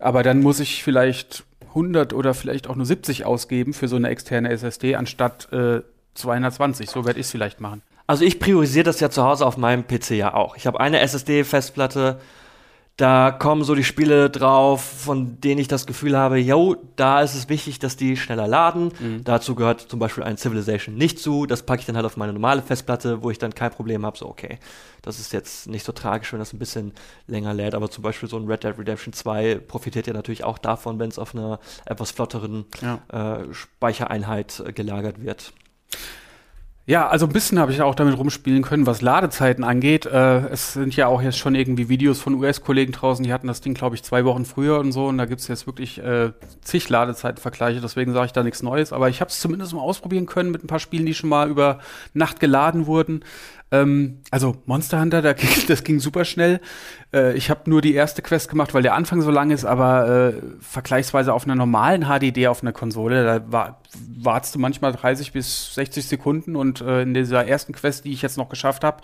Aber 0.00 0.24
dann 0.24 0.40
muss 0.40 0.58
ich 0.58 0.82
vielleicht 0.82 1.44
100 1.68 2.12
oder 2.12 2.34
vielleicht 2.34 2.68
auch 2.68 2.74
nur 2.74 2.84
70 2.84 3.24
ausgeben 3.24 3.74
für 3.74 3.86
so 3.86 3.96
eine 3.96 4.08
externe 4.08 4.50
SSD 4.50 4.96
anstatt 4.96 5.52
äh, 5.52 5.82
220. 6.14 6.90
So 6.90 7.04
werde 7.04 7.20
ich 7.20 7.26
es 7.26 7.32
vielleicht 7.32 7.60
machen. 7.60 7.82
Also 8.06 8.24
ich 8.24 8.38
priorisiere 8.38 8.84
das 8.84 9.00
ja 9.00 9.08
zu 9.08 9.24
Hause 9.24 9.46
auf 9.46 9.56
meinem 9.56 9.86
PC 9.86 10.10
ja 10.10 10.34
auch. 10.34 10.56
Ich 10.56 10.66
habe 10.66 10.80
eine 10.80 11.00
SSD-Festplatte, 11.00 12.20
da 12.96 13.32
kommen 13.32 13.64
so 13.64 13.74
die 13.74 13.82
Spiele 13.82 14.30
drauf, 14.30 14.80
von 14.84 15.40
denen 15.40 15.60
ich 15.60 15.66
das 15.66 15.84
Gefühl 15.84 16.16
habe, 16.16 16.38
yo, 16.38 16.76
da 16.94 17.22
ist 17.22 17.34
es 17.34 17.48
wichtig, 17.48 17.80
dass 17.80 17.96
die 17.96 18.16
schneller 18.16 18.46
laden. 18.46 18.92
Dazu 19.24 19.56
gehört 19.56 19.80
zum 19.80 19.98
Beispiel 19.98 20.22
ein 20.22 20.36
Civilization 20.36 20.94
nicht 20.94 21.18
zu. 21.18 21.46
Das 21.46 21.64
packe 21.64 21.80
ich 21.80 21.86
dann 21.86 21.96
halt 21.96 22.06
auf 22.06 22.16
meine 22.16 22.32
normale 22.32 22.62
Festplatte, 22.62 23.22
wo 23.24 23.32
ich 23.32 23.38
dann 23.38 23.52
kein 23.52 23.72
Problem 23.72 24.06
habe. 24.06 24.16
So, 24.16 24.28
okay, 24.28 24.60
das 25.02 25.18
ist 25.18 25.32
jetzt 25.32 25.66
nicht 25.66 25.84
so 25.84 25.90
tragisch, 25.90 26.32
wenn 26.32 26.38
das 26.38 26.52
ein 26.52 26.60
bisschen 26.60 26.92
länger 27.26 27.52
lädt. 27.52 27.74
Aber 27.74 27.90
zum 27.90 28.02
Beispiel 28.02 28.28
so 28.28 28.36
ein 28.38 28.46
Red 28.46 28.62
Dead 28.62 28.78
Redemption 28.78 29.12
2 29.12 29.56
profitiert 29.56 30.06
ja 30.06 30.12
natürlich 30.12 30.44
auch 30.44 30.58
davon, 30.58 31.00
wenn 31.00 31.08
es 31.08 31.18
auf 31.18 31.34
einer 31.34 31.58
etwas 31.86 32.12
flotteren 32.12 32.64
Ja. 32.80 33.40
äh, 33.40 33.52
Speichereinheit 33.52 34.62
äh, 34.64 34.72
gelagert 34.72 35.20
wird. 35.20 35.52
Ja, 36.86 37.08
also 37.08 37.24
ein 37.24 37.32
bisschen 37.32 37.58
habe 37.58 37.72
ich 37.72 37.80
auch 37.80 37.94
damit 37.94 38.18
rumspielen 38.18 38.62
können, 38.62 38.86
was 38.86 39.00
Ladezeiten 39.00 39.64
angeht. 39.64 40.04
Äh, 40.04 40.48
es 40.48 40.74
sind 40.74 40.94
ja 40.94 41.06
auch 41.06 41.22
jetzt 41.22 41.38
schon 41.38 41.54
irgendwie 41.54 41.88
Videos 41.88 42.20
von 42.20 42.34
US-Kollegen 42.34 42.92
draußen, 42.92 43.24
die 43.24 43.32
hatten 43.32 43.46
das 43.46 43.62
Ding, 43.62 43.72
glaube 43.72 43.96
ich, 43.96 44.02
zwei 44.02 44.26
Wochen 44.26 44.44
früher 44.44 44.78
und 44.80 44.92
so. 44.92 45.06
Und 45.06 45.16
da 45.16 45.24
gibt's 45.24 45.48
jetzt 45.48 45.66
wirklich 45.66 45.98
äh, 45.98 46.32
zig 46.60 46.86
Ladezeitenvergleiche, 46.90 47.80
deswegen 47.80 48.12
sage 48.12 48.26
ich 48.26 48.32
da 48.32 48.42
nichts 48.42 48.62
Neues. 48.62 48.92
Aber 48.92 49.08
ich 49.08 49.22
habe 49.22 49.30
es 49.30 49.40
zumindest 49.40 49.72
mal 49.72 49.80
ausprobieren 49.80 50.26
können 50.26 50.50
mit 50.50 50.62
ein 50.62 50.66
paar 50.66 50.78
Spielen, 50.78 51.06
die 51.06 51.14
schon 51.14 51.30
mal 51.30 51.48
über 51.48 51.78
Nacht 52.12 52.38
geladen 52.38 52.86
wurden. 52.86 53.24
Ähm, 53.74 54.20
also 54.30 54.56
Monster 54.66 55.00
Hunter, 55.00 55.20
da 55.22 55.34
das 55.68 55.84
ging 55.84 55.98
super 55.98 56.24
schnell. 56.24 56.60
Äh, 57.12 57.34
ich 57.34 57.50
habe 57.50 57.68
nur 57.68 57.82
die 57.82 57.94
erste 57.94 58.22
Quest 58.22 58.48
gemacht, 58.48 58.74
weil 58.74 58.82
der 58.82 58.94
Anfang 58.94 59.20
so 59.20 59.30
lang 59.30 59.50
ist, 59.50 59.64
aber 59.64 60.34
äh, 60.34 60.42
vergleichsweise 60.60 61.32
auf 61.32 61.44
einer 61.44 61.56
normalen 61.56 62.06
HDD 62.06 62.46
auf 62.46 62.62
einer 62.62 62.72
Konsole, 62.72 63.24
da 63.24 63.52
war, 63.52 63.80
wartest 64.18 64.54
du 64.54 64.58
manchmal 64.58 64.92
30 64.92 65.32
bis 65.32 65.74
60 65.74 66.06
Sekunden 66.06 66.56
und 66.56 66.80
äh, 66.80 67.02
in 67.02 67.14
dieser 67.14 67.46
ersten 67.46 67.72
Quest, 67.72 68.04
die 68.04 68.12
ich 68.12 68.22
jetzt 68.22 68.38
noch 68.38 68.48
geschafft 68.48 68.84
habe, 68.84 69.02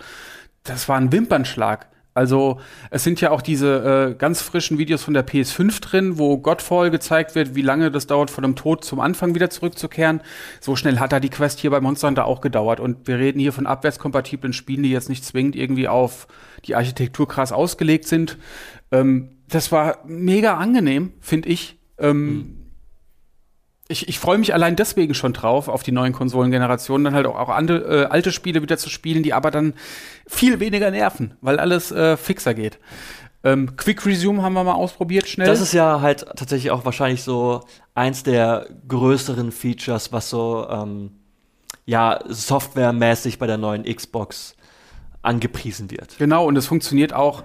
das 0.63 0.87
war 0.87 0.97
ein 0.97 1.11
Wimpernschlag. 1.11 1.87
Also 2.13 2.59
es 2.89 3.03
sind 3.03 3.21
ja 3.21 3.31
auch 3.31 3.41
diese 3.41 4.11
äh, 4.11 4.15
ganz 4.15 4.41
frischen 4.41 4.77
Videos 4.77 5.03
von 5.03 5.13
der 5.13 5.25
PS5 5.25 5.81
drin, 5.81 6.17
wo 6.17 6.37
Godfall 6.37 6.91
gezeigt 6.91 7.35
wird, 7.35 7.55
wie 7.55 7.61
lange 7.61 7.89
das 7.89 8.05
dauert, 8.07 8.29
von 8.29 8.41
dem 8.41 8.55
Tod 8.55 8.83
zum 8.83 8.99
Anfang 8.99 9.33
wieder 9.33 9.49
zurückzukehren. 9.49 10.21
So 10.59 10.75
schnell 10.75 10.99
hat 10.99 11.13
da 11.13 11.19
die 11.21 11.29
Quest 11.29 11.59
hier 11.59 11.71
bei 11.71 11.79
Monster 11.79 12.09
Hunter 12.09 12.25
auch 12.25 12.41
gedauert. 12.41 12.79
Und 12.81 13.07
wir 13.07 13.17
reden 13.17 13.39
hier 13.39 13.53
von 13.53 13.65
abwärtskompatiblen 13.65 14.51
Spielen, 14.51 14.83
die 14.83 14.91
jetzt 14.91 15.09
nicht 15.09 15.23
zwingend 15.23 15.55
irgendwie 15.55 15.87
auf 15.87 16.27
die 16.65 16.75
Architektur 16.75 17.27
krass 17.27 17.53
ausgelegt 17.53 18.07
sind. 18.07 18.37
Ähm, 18.91 19.29
das 19.47 19.71
war 19.71 19.99
mega 20.05 20.57
angenehm, 20.57 21.13
finde 21.21 21.49
ich. 21.49 21.77
Ähm, 21.97 22.60
ich, 23.91 24.07
ich 24.07 24.19
freue 24.19 24.37
mich 24.37 24.53
allein 24.53 24.75
deswegen 24.75 25.13
schon 25.13 25.33
drauf, 25.33 25.67
auf 25.67 25.83
die 25.83 25.91
neuen 25.91 26.13
Konsolengenerationen, 26.13 27.05
dann 27.05 27.13
halt 27.13 27.27
auch, 27.27 27.37
auch 27.37 27.49
andere, 27.49 28.03
äh, 28.03 28.05
alte 28.05 28.31
Spiele 28.31 28.61
wieder 28.61 28.77
zu 28.77 28.89
spielen, 28.89 29.23
die 29.23 29.33
aber 29.33 29.51
dann 29.51 29.73
viel 30.27 30.59
weniger 30.59 30.89
nerven, 30.89 31.35
weil 31.41 31.59
alles 31.59 31.91
äh, 31.91 32.17
fixer 32.17 32.53
geht. 32.53 32.79
Ähm, 33.43 33.75
Quick 33.75 34.05
Resume 34.05 34.43
haben 34.43 34.53
wir 34.53 34.63
mal 34.63 34.73
ausprobiert, 34.73 35.27
schnell. 35.27 35.47
Das 35.47 35.61
ist 35.61 35.73
ja 35.73 36.01
halt 36.01 36.25
tatsächlich 36.35 36.71
auch 36.71 36.85
wahrscheinlich 36.85 37.23
so 37.23 37.61
eins 37.95 38.23
der 38.23 38.67
größeren 38.87 39.51
Features, 39.51 40.11
was 40.11 40.29
so 40.29 40.67
ähm, 40.69 41.11
ja 41.85 42.19
softwaremäßig 42.27 43.39
bei 43.39 43.47
der 43.47 43.57
neuen 43.57 43.83
Xbox 43.83 44.55
angepriesen 45.23 45.89
wird. 45.91 46.17
Genau, 46.17 46.45
und 46.45 46.55
es 46.55 46.67
funktioniert 46.67 47.13
auch 47.13 47.43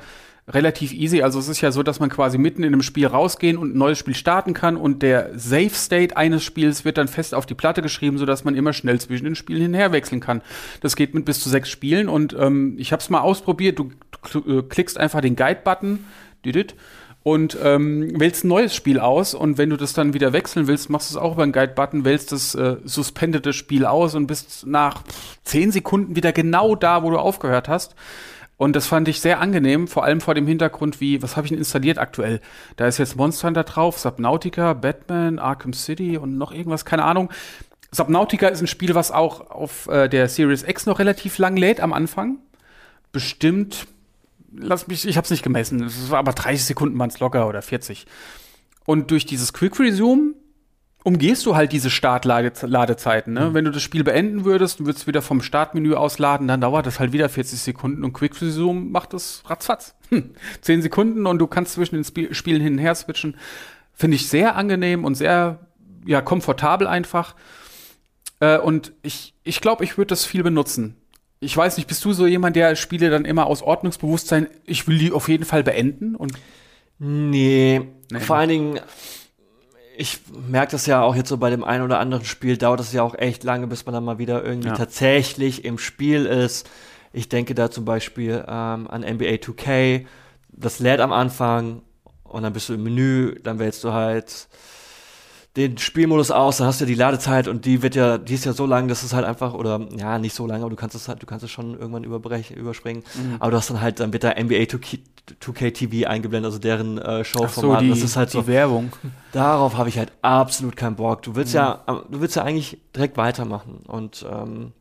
relativ 0.49 0.93
easy. 0.93 1.23
Also 1.23 1.39
es 1.39 1.49
ist 1.49 1.61
ja 1.61 1.73
so, 1.73 1.83
dass 1.83 1.99
man 1.99 2.09
quasi 2.09 2.39
mitten 2.39 2.63
in 2.63 2.73
einem 2.73 2.83
Spiel 2.83 3.07
rausgehen 3.07 3.59
und 3.59 3.75
ein 3.75 3.79
neues 3.79 3.99
Spiel 3.99 4.15
starten 4.15 4.55
kann 4.55 4.77
und 4.77 5.03
der 5.03 5.31
Save 5.37 5.71
State 5.71 6.17
eines 6.17 6.45
Spiels 6.45 6.85
wird 6.85 6.99
dann 6.99 7.09
fest 7.09 7.35
auf 7.35 7.47
die 7.47 7.55
Platte 7.55 7.83
geschrieben, 7.83 8.19
sodass 8.19 8.45
man 8.45 8.55
immer 8.55 8.73
schnell 8.73 9.01
zwischen 9.01 9.25
den 9.25 9.35
Spielen 9.35 9.63
hinher 9.63 9.93
wechseln 9.93 10.21
kann. 10.21 10.43
Das 10.81 10.95
geht 10.95 11.15
mit 11.15 11.25
bis 11.25 11.41
zu 11.41 11.49
sechs 11.49 11.69
Spielen 11.69 12.09
und 12.09 12.37
ähm, 12.39 12.77
ich 12.79 12.93
habe 12.93 13.01
es 13.01 13.11
mal 13.11 13.21
ausprobiert. 13.21 13.79
Du 13.79 13.91
äh, 14.47 14.63
klickst 14.63 14.99
einfach 14.99 15.21
den 15.21 15.37
Guide-Button, 15.37 16.05
und 17.27 17.59
ähm, 17.61 18.21
wählst 18.21 18.45
ein 18.45 18.49
neues 18.49 18.73
Spiel 18.73 19.01
aus 19.01 19.35
und 19.35 19.59
wenn 19.59 19.71
du 19.71 19.77
das 19.77 19.95
dann 19.95 20.15
wieder 20.15 20.33
wechseln 20.33 20.69
willst, 20.69 20.91
machst 20.91 21.11
du 21.11 21.19
es 21.19 21.21
auch 21.21 21.33
über 21.33 21.45
den 21.45 21.51
Guide-Button, 21.51 22.05
wählst 22.05 22.31
das 22.31 22.55
äh, 22.55 22.77
suspendete 22.85 23.53
Spiel 23.53 23.85
aus 23.85 24.15
und 24.15 24.29
bist 24.29 24.65
nach 24.65 25.03
zehn 25.43 25.73
Sekunden 25.73 26.15
wieder 26.15 26.31
genau 26.31 26.77
da, 26.77 27.03
wo 27.03 27.11
du 27.11 27.19
aufgehört 27.19 27.69
hast. 27.69 27.97
Und 28.59 28.75
das 28.75 28.87
fand 28.87 29.07
ich 29.09 29.21
sehr 29.21 29.41
angenehm, 29.41 29.87
vor 29.87 30.05
allem 30.05 30.21
vor 30.21 30.35
dem 30.35 30.47
Hintergrund, 30.47 31.01
wie, 31.01 31.23
was 31.23 31.37
habe 31.37 31.47
ich 31.47 31.51
denn 31.51 31.59
installiert 31.59 31.99
aktuell? 31.99 32.41
Da 32.77 32.87
ist 32.87 32.99
jetzt 32.99 33.17
Monster 33.17 33.49
Hunter 33.49 33.65
drauf, 33.65 33.99
Subnautica, 33.99 34.73
Batman, 34.73 35.39
Arkham 35.39 35.75
City 35.75 36.17
und 36.17 36.39
noch 36.39 36.53
irgendwas, 36.53 36.87
keine 36.87 37.05
Ahnung. 37.05 37.31
Subnautica 37.93 38.49
ist 38.49 38.63
ein 38.63 38.67
Spiel, 38.67 38.95
was 38.95 39.11
auch 39.13 39.51
auf 39.51 39.89
äh, 39.89 40.09
der 40.09 40.29
Series 40.29 40.63
X 40.63 40.87
noch 40.87 40.99
relativ 40.99 41.37
lang 41.39 41.57
lädt 41.57 41.81
am 41.81 41.93
Anfang. 41.93 42.39
Bestimmt, 43.13 43.87
lass 44.53 44.89
mich, 44.89 45.07
ich 45.07 45.19
habe 45.19 45.27
es 45.27 45.31
nicht 45.31 45.43
gemessen, 45.43 45.83
es 45.85 46.11
war 46.11 46.19
aber 46.19 46.33
30 46.33 46.65
Sekunden 46.65 46.99
waren 46.99 47.11
es 47.11 47.21
locker 47.21 47.49
oder 47.49 47.61
40. 47.61 48.07
Und 48.87 49.11
durch 49.11 49.27
dieses 49.27 49.53
Quick 49.53 49.79
Resume 49.79 50.33
umgehst 51.07 51.47
du 51.47 51.55
halt 51.55 51.71
diese 51.71 51.89
Startladezeiten. 51.89 53.33
Ne? 53.33 53.51
Mhm. 53.51 53.55
Wenn 53.55 53.65
du 53.65 53.71
das 53.71 53.85
Spiel 53.85 54.03
beenden 54.03 54.45
würdest 54.45 54.81
und 54.81 54.87
würdest 54.87 55.07
wieder 55.07 55.23
vom 55.23 55.41
Startmenü 55.41 55.95
ausladen, 55.95 56.49
dann 56.49 56.61
dauert 56.61 56.85
das 56.85 56.99
halt 56.99 57.13
wieder 57.13 57.29
40 57.29 57.61
Sekunden 57.61 58.03
und 58.03 58.13
Quick 58.13 58.43
Resume 58.43 58.81
macht 58.81 59.13
das 59.13 59.45
ratzfatz. 59.47 59.95
Hm. 60.09 60.35
10 60.61 60.83
Sekunden 60.83 61.27
und 61.27 61.41
du 61.41 61.49
kannst 61.49 61.73
zwischen 61.73 61.97
den 61.97 62.03
Sp 62.07 62.31
Spielen 62.31 62.63
hin 62.63 62.75
und 62.75 62.79
her 62.79 62.95
switchen. 62.95 63.37
Finde 63.93 64.15
ich 64.15 64.29
sehr 64.29 64.55
angenehm 64.55 65.05
und 65.05 65.17
sehr 65.17 65.67
ja, 66.05 66.21
komfortabel 66.21 66.87
einfach. 66.87 67.35
Äh, 68.39 68.59
und 68.59 68.93
ich, 69.03 69.35
ich 69.43 69.61
glaube, 69.61 69.83
ich 69.83 69.99
würde 69.99 70.11
das 70.11 70.25
viel 70.25 70.45
benutzen. 70.45 70.95
Ich 71.41 71.57
weiß 71.57 71.77
nicht, 71.77 71.89
bist 71.89 72.05
du 72.05 72.13
so 72.13 72.25
jemand, 72.25 72.55
der 72.55 72.77
Spiele 72.77 73.11
dann 73.11 73.25
immer 73.25 73.47
aus 73.47 73.63
Ordnungsbewusstsein, 73.63 74.47
ich 74.65 74.87
will 74.87 74.99
die 74.99 75.11
auf 75.11 75.29
jeden 75.29 75.45
Fall 75.45 75.65
beenden? 75.65 76.15
Und 76.15 76.35
nee, 77.01 77.81
nee. 78.13 78.21
vor 78.21 78.37
allen 78.37 78.49
Dingen 78.49 78.81
ich 79.97 80.21
merke 80.49 80.73
das 80.73 80.87
ja 80.87 81.03
auch 81.03 81.15
jetzt 81.15 81.29
so 81.29 81.39
bei 81.39 81.51
dem 81.51 81.65
einen 81.65 81.83
oder 81.83 81.99
anderen 81.99 82.25
Spiel, 82.25 82.57
dauert 82.57 82.81
es 82.81 82.93
ja 82.93 83.03
auch 83.03 83.15
echt 83.15 83.45
lange, 83.45 83.67
bis 83.67 83.87
man 83.87 83.95
dann 83.95 84.05
mal 84.05 84.19
wieder 84.19 84.45
irgendwie 84.45 84.69
ja. 84.69 84.75
tatsächlich 84.75 85.65
im 85.65 85.79
Spiel 85.79 86.27
ist. 86.27 86.69
Ich 87.13 87.29
denke 87.29 87.55
da 87.55 87.71
zum 87.71 87.85
Beispiel 87.85 88.45
ähm, 88.47 88.89
an 88.89 89.03
NBA 89.03 89.37
2K. 89.37 90.07
Das 90.49 90.81
lädt 90.81 91.01
am 91.01 91.13
Anfang 91.13 91.83
und 92.25 92.43
dann 92.43 92.53
bist 92.53 92.69
du 92.69 92.75
im 92.75 92.83
Menü, 92.83 93.37
dann 93.43 93.59
wählst 93.59 93.83
du 93.85 93.93
halt 93.93 94.49
den 95.57 95.79
Spielmodus 95.79 96.31
aus, 96.31 96.59
dann 96.59 96.67
hast 96.67 96.81
du 96.81 96.85
ja 96.85 96.89
die 96.89 96.95
Ladezeit 96.95 97.49
und 97.49 97.65
die 97.65 97.83
wird 97.83 97.95
ja, 97.95 98.19
die 98.19 98.35
ist 98.35 98.45
ja 98.45 98.53
so 98.53 98.67
lang, 98.67 98.89
dass 98.89 99.03
es 99.03 99.15
halt 99.15 99.25
einfach, 99.25 99.55
oder 99.55 99.89
ja, 99.97 100.19
nicht 100.19 100.35
so 100.35 100.47
lange, 100.47 100.63
aber 100.63 100.71
du 100.71 100.77
kannst 100.77 100.95
es 100.95 101.09
halt, 101.09 101.23
du 101.23 101.27
kannst 101.27 101.45
es 101.45 101.51
schon 101.51 101.79
irgendwann 101.79 102.05
überbrechen, 102.05 102.57
überspringen. 102.57 103.03
Mhm. 103.15 103.37
Aber 103.39 103.53
du 103.53 103.57
hast 103.57 103.71
dann 103.71 103.81
halt, 103.81 103.99
dann 104.01 104.13
wird 104.13 104.23
da 104.23 104.31
NBA 104.31 104.65
2K, 104.65 104.99
2K 105.41 105.73
TV 105.73 106.09
eingeblendet, 106.09 106.51
also 106.51 106.59
deren 106.59 106.99
äh, 106.99 107.25
Showformat. 107.25 107.81
So, 107.81 107.89
das 107.89 108.03
ist 108.03 108.17
halt 108.17 108.31
so. 108.31 108.47
Werbung. 108.47 108.93
Darauf 109.33 109.77
habe 109.79 109.89
ich 109.89 109.97
halt 109.99 110.13
absolut 110.21 110.77
keinen 110.77 110.97
Bock. 110.97 111.23
Du 111.23 111.35
willst 111.35 111.55
mhm. 111.55 111.59
ja, 111.59 111.85
du 112.11 112.21
willst 112.21 112.37
ja 112.37 112.43
eigentlich 112.43 112.79
direkt 112.95 113.17
weitermachen. 113.17 113.79
Und 113.87 114.27
ähm, 114.31 114.73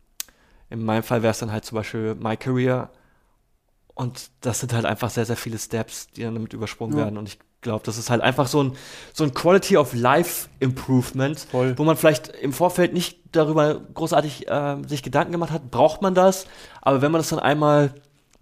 in 0.69 0.83
meinem 0.83 1.03
Fall 1.03 1.23
wäre 1.23 1.31
es 1.31 1.39
dann 1.39 1.53
halt 1.53 1.63
zum 1.63 1.77
Beispiel 1.77 2.15
My 2.15 2.35
Career. 2.35 2.89
Und 3.93 4.29
das 4.41 4.59
sind 4.59 4.73
halt 4.73 4.83
einfach 4.83 5.09
sehr, 5.09 5.25
sehr 5.25 5.37
viele 5.37 5.57
Steps, 5.57 6.07
die 6.07 6.23
dann 6.23 6.33
damit 6.33 6.51
übersprungen 6.51 6.97
ja. 6.97 7.05
werden. 7.05 7.17
Und 7.17 7.29
ich 7.29 7.39
glaube, 7.65 7.83
das 7.83 7.97
ist 7.97 8.09
halt 8.09 8.21
einfach 8.21 8.47
so 8.47 8.63
ein, 8.63 8.77
so 9.11 9.25
ein 9.25 9.33
Quality 9.33 9.75
of 9.75 9.93
Life 9.93 10.47
Improvement, 10.59 11.39
Voll. 11.51 11.77
wo 11.77 11.83
man 11.83 11.97
vielleicht 11.97 12.29
im 12.29 12.53
Vorfeld 12.53 12.93
nicht 12.93 13.19
darüber 13.33 13.81
großartig 13.93 14.47
äh, 14.47 14.77
sich 14.87 15.03
Gedanken 15.03 15.33
gemacht 15.33 15.51
hat, 15.51 15.69
braucht 15.69 16.01
man 16.01 16.15
das. 16.15 16.45
Aber 16.81 17.01
wenn 17.01 17.11
man 17.11 17.19
das 17.19 17.29
dann 17.29 17.39
einmal 17.39 17.93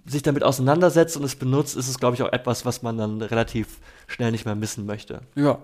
sich 0.06 0.22
damit 0.22 0.44
auseinandersetzt 0.44 1.18
und 1.18 1.24
es 1.24 1.38
benutzt, 1.38 1.76
ist 1.76 1.88
es, 1.88 1.98
glaube 1.98 2.16
ich, 2.16 2.22
auch 2.22 2.32
etwas, 2.32 2.66
was 2.66 2.84
man 2.84 2.98
dann 2.98 3.22
relativ 3.22 3.80
schnell 4.08 4.32
nicht 4.32 4.46
mehr 4.46 4.56
missen 4.56 4.86
möchte. 4.86 5.22
Ja. 5.36 5.60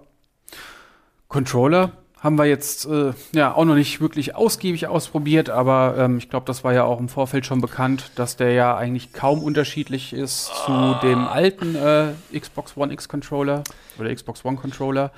Controller 1.28 1.92
haben 2.22 2.38
wir 2.38 2.46
jetzt 2.46 2.86
äh, 2.86 3.14
ja 3.34 3.54
auch 3.54 3.64
noch 3.64 3.76
nicht 3.76 4.02
wirklich 4.02 4.36
ausgiebig 4.36 4.88
ausprobiert, 4.88 5.50
aber 5.50 5.96
ähm, 5.98 6.18
ich 6.18 6.30
glaube, 6.30 6.46
das 6.46 6.64
war 6.64 6.74
ja 6.74 6.84
auch 6.84 7.00
im 7.00 7.08
Vorfeld 7.08 7.46
schon 7.46 7.62
bekannt, 7.62 8.12
dass 8.16 8.36
der 8.36 8.52
ja 8.52 8.76
eigentlich 8.76 9.14
kaum 9.14 9.42
unterschiedlich 9.42 10.12
ist 10.12 10.52
zu 10.66 10.96
dem 11.02 11.20
alten 11.20 11.76
äh, 11.76 12.10
Xbox 12.38 12.76
One 12.76 12.92
X 12.92 13.08
Controller 13.08 13.64
oder 13.98 14.14
Xbox 14.14 14.44
One 14.44 14.58
Controller. 14.58 15.12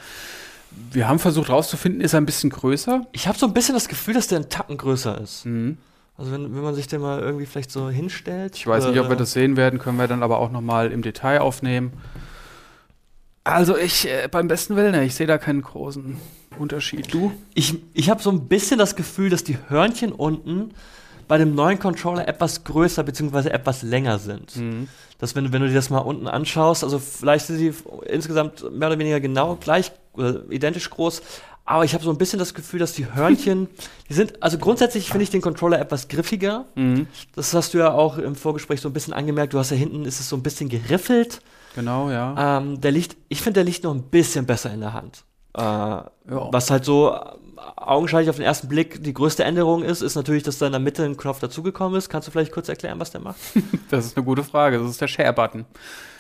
Wir 0.92 1.08
haben 1.08 1.20
versucht 1.20 1.50
herauszufinden, 1.50 2.02
ist 2.02 2.14
er 2.14 2.22
ein 2.22 2.26
bisschen 2.26 2.52
größer? 2.52 3.08
Ich 3.12 3.28
habe 3.28 3.38
so 3.38 3.48
ein 3.48 3.54
bisschen 3.54 3.74
das 3.74 3.88
Gefühl, 3.88 4.14
dass 4.14 4.28
der 4.28 4.40
ein 4.40 4.50
Tacken 4.50 4.78
größer 4.78 5.20
ist. 5.20 5.46
Mhm. 5.46 5.80
Also 6.18 6.32
wenn, 6.32 6.56
wenn 6.56 6.62
man 6.62 6.76
sich 6.76 6.88
den 6.88 7.02
mal 7.02 7.20
irgendwie 7.20 7.48
vielleicht 7.48 7.72
so 7.72 7.90
hinstellt. 7.90 8.56
Ich 8.56 8.68
weiß 8.68 8.86
nicht, 8.86 9.00
ob 9.00 9.10
wir 9.10 9.16
das 9.16 9.34
sehen 9.34 9.58
werden, 9.58 9.80
können 9.80 9.98
wir 9.98 10.08
dann 10.08 10.22
aber 10.22 10.38
auch 10.38 10.52
noch 10.52 10.62
mal 10.62 10.92
im 10.92 11.02
Detail 11.02 11.40
aufnehmen. 11.40 11.94
Also 13.44 13.76
ich, 13.76 14.08
äh, 14.08 14.28
beim 14.30 14.48
besten 14.48 14.76
Willen, 14.76 14.94
ich 15.02 15.16
sehe 15.16 15.26
da 15.26 15.40
keinen 15.40 15.64
großen 15.64 16.18
Unterschied. 16.58 17.14
Du? 17.14 17.32
Ich, 17.54 17.76
ich 17.94 18.10
habe 18.10 18.22
so 18.22 18.32
ein 18.32 18.48
bisschen 18.48 18.78
das 18.78 18.96
Gefühl, 18.96 19.30
dass 19.30 19.44
die 19.44 19.58
Hörnchen 19.68 20.12
unten 20.12 20.74
bei 21.28 21.38
dem 21.38 21.56
neuen 21.56 21.80
Controller 21.80 22.28
etwas 22.28 22.64
größer 22.64 23.04
bzw. 23.04 23.50
etwas 23.50 23.84
länger 23.84 24.20
sind. 24.20 24.56
Mhm. 24.58 24.88
Dass 25.18 25.36
wenn, 25.36 25.54
wenn 25.54 25.62
du 25.62 25.70
dir 25.70 25.76
das 25.76 25.90
mal 25.90 26.00
unten 26.00 26.28
anschaust, 26.28 26.84
also 26.84 27.00
vielleicht 27.00 27.46
sind 27.46 27.58
sie 27.58 27.74
insgesamt 28.08 28.70
mehr 28.74 28.90
oder 28.90 29.00
weniger 29.00 29.20
genau 29.20 29.56
gleich, 29.56 29.92
äh, 30.18 30.34
identisch 30.50 30.90
groß, 30.90 31.22
aber 31.64 31.86
ich 31.86 31.94
habe 31.94 32.04
so 32.04 32.10
ein 32.10 32.18
bisschen 32.18 32.40
das 32.40 32.54
Gefühl, 32.54 32.82
dass 32.82 32.94
die 32.94 33.14
Hörnchen, 33.14 33.70
die 34.10 34.14
sind, 34.14 34.44
also 34.44 34.58
grundsätzlich 34.58 35.08
finde 35.08 35.24
ich 35.24 35.30
den 35.30 35.42
Controller 35.42 35.80
etwas 35.80 36.10
griffiger. 36.10 36.66
Mhm. 36.76 37.08
Das 37.34 37.54
hast 37.54 37.74
du 37.74 37.78
ja 37.78 37.94
auch 37.94 38.18
im 38.18 38.36
Vorgespräch 38.36 38.82
so 38.82 38.90
ein 38.90 38.94
bisschen 38.94 39.14
angemerkt. 39.14 39.54
Du 39.54 39.60
hast 39.60 39.72
ja 39.72 39.78
hinten, 39.78 40.04
ist 40.04 40.20
es 40.20 40.28
so 40.28 40.36
ein 40.36 40.44
bisschen 40.44 40.68
geriffelt. 40.68 41.42
Genau, 41.76 42.12
ja. 42.12 42.58
Ähm, 42.58 42.82
der 42.82 42.92
liegt, 42.92 43.16
ich 43.30 43.42
finde, 43.42 43.60
der 43.60 43.64
liegt 43.64 43.86
noch 43.86 43.94
ein 43.94 44.04
bisschen 44.04 44.46
besser 44.46 44.74
in 44.74 44.82
der 44.82 44.92
Hand. 44.92 45.24
Äh, 45.56 45.62
ja. 45.62 46.10
Was 46.28 46.72
halt 46.72 46.86
so 46.86 47.16
augenscheinlich 47.76 48.30
auf 48.30 48.38
den 48.38 48.46
ersten 48.46 48.68
Blick 48.68 49.04
die 49.04 49.14
größte 49.14 49.44
Änderung 49.44 49.84
ist, 49.84 50.02
ist 50.02 50.16
natürlich, 50.16 50.44
dass 50.44 50.58
da 50.58 50.68
in 50.68 50.72
der 50.72 50.82
Mitte 50.82 51.04
ein 51.04 51.18
Knopf 51.18 51.40
dazugekommen 51.40 51.98
ist. 51.98 52.10
Kannst 52.10 52.28
du 52.28 52.32
vielleicht 52.32 52.52
kurz 52.52 52.70
erklären, 52.70 53.00
was 53.00 53.12
der 53.12 53.22
macht? 53.22 53.38
das 53.90 54.06
ist 54.06 54.18
eine 54.18 54.26
gute 54.26 54.44
Frage. 54.44 54.80
Das 54.80 54.90
ist 54.90 55.02
der 55.02 55.08
Share-Button. 55.08 55.66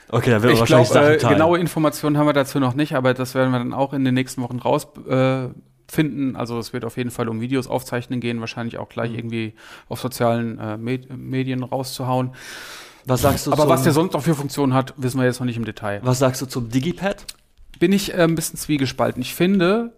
Okay, 0.10 0.32
da 0.32 0.44
wird 0.44 0.60
wahrscheinlich 0.60 0.90
glaub, 0.90 1.04
Sachen 1.04 1.32
äh, 1.32 1.34
Genaue 1.34 1.58
Informationen 1.58 2.18
haben 2.18 2.28
wir 2.28 2.34
dazu 2.34 2.60
noch 2.60 2.74
nicht, 2.74 2.96
aber 2.96 3.14
das 3.14 3.34
werden 3.34 3.52
wir 3.52 3.60
dann 3.60 3.74
auch 3.74 3.94
in 3.94 4.04
den 4.04 4.14
nächsten 4.14 4.42
Wochen 4.42 4.60
rausfinden. 4.60 6.36
Äh, 6.36 6.38
also 6.38 6.60
es 6.60 6.74
wird 6.74 6.84
auf 6.84 6.98
jeden 6.98 7.12
Fall 7.12 7.30
um 7.30 7.40
Videos 7.40 7.68
aufzeichnen 7.68 8.20
gehen, 8.20 8.42
wahrscheinlich 8.42 8.78
auch 8.78 8.90
gleich 8.90 9.12
mhm. 9.12 9.18
irgendwie 9.18 9.54
auf 9.88 10.02
sozialen 10.02 10.60
äh, 10.60 10.78
Med 10.78 11.16
Medien 11.16 11.64
rauszuhauen. 11.64 12.32
Was 13.06 13.22
sagst 13.22 13.48
du 13.48 13.54
Aber 13.54 13.70
was 13.70 13.84
der 13.84 13.94
sonst 13.94 14.14
noch 14.14 14.22
für 14.22 14.36
Funktionen 14.36 14.74
hat, 14.74 14.94
wissen 14.98 15.18
wir 15.20 15.26
jetzt 15.26 15.40
noch 15.40 15.48
nicht 15.48 15.58
im 15.58 15.66
Detail. 15.66 16.02
Was 16.04 16.20
sagst 16.20 16.42
du 16.42 16.46
zum 16.46 16.70
Digipad? 16.70 17.26
Bin 17.80 17.92
ich 17.92 18.14
äh, 18.14 18.24
ein 18.24 18.36
bisschen 18.36 18.58
zwiegespalten. 18.58 19.22
Ich 19.22 19.34
finde, 19.34 19.94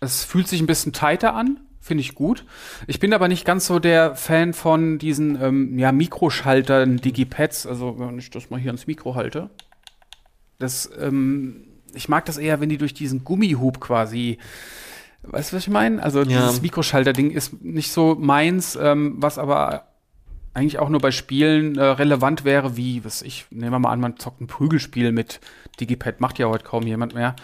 es 0.00 0.24
fühlt 0.24 0.48
sich 0.48 0.60
ein 0.60 0.66
bisschen 0.66 0.92
tighter 0.92 1.34
an, 1.34 1.60
finde 1.80 2.02
ich 2.02 2.14
gut. 2.14 2.44
Ich 2.86 3.00
bin 3.00 3.12
aber 3.12 3.28
nicht 3.28 3.44
ganz 3.44 3.66
so 3.66 3.78
der 3.78 4.16
Fan 4.16 4.54
von 4.54 4.98
diesen 4.98 5.40
ähm, 5.40 5.78
ja, 5.78 5.92
Mikroschaltern, 5.92 6.98
Digipads, 6.98 7.66
also 7.66 7.98
wenn 7.98 8.18
ich 8.18 8.30
das 8.30 8.50
mal 8.50 8.60
hier 8.60 8.70
ans 8.70 8.86
Mikro 8.86 9.14
halte. 9.14 9.50
Das, 10.58 10.90
ähm, 10.98 11.66
ich 11.94 12.08
mag 12.08 12.24
das 12.24 12.38
eher, 12.38 12.60
wenn 12.60 12.68
die 12.68 12.78
durch 12.78 12.94
diesen 12.94 13.24
Gummihub 13.24 13.80
quasi 13.80 14.38
Weißt 15.26 15.52
du, 15.52 15.56
was 15.56 15.62
ich 15.62 15.70
meine? 15.70 16.02
Also 16.02 16.20
ja. 16.20 16.24
dieses 16.24 16.60
Mikroschalter-Ding 16.60 17.30
ist 17.30 17.62
nicht 17.62 17.90
so 17.90 18.14
meins, 18.18 18.76
ähm, 18.76 19.14
was 19.18 19.38
aber 19.38 19.93
eigentlich 20.54 20.78
auch 20.78 20.88
nur 20.88 21.00
bei 21.00 21.10
Spielen 21.10 21.76
äh, 21.76 21.84
relevant 21.84 22.44
wäre, 22.44 22.76
wie, 22.76 23.04
was 23.04 23.22
ich, 23.22 23.46
nehmen 23.50 23.72
wir 23.72 23.78
mal 23.80 23.92
an, 23.92 24.00
man 24.00 24.16
zockt 24.16 24.40
ein 24.40 24.46
Prügelspiel 24.46 25.12
mit 25.12 25.40
Digipad, 25.80 26.20
macht 26.20 26.38
ja 26.38 26.48
heute 26.48 26.64
kaum 26.64 26.86
jemand 26.86 27.14
mehr. 27.14 27.34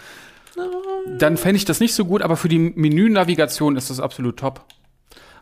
Dann 1.17 1.37
fände 1.37 1.57
ich 1.57 1.65
das 1.65 1.79
nicht 1.79 1.93
so 1.93 2.05
gut, 2.05 2.21
aber 2.21 2.37
für 2.37 2.49
die 2.49 2.59
Menünavigation 2.59 3.75
ist 3.75 3.89
das 3.89 3.99
absolut 3.99 4.37
top. 4.37 4.65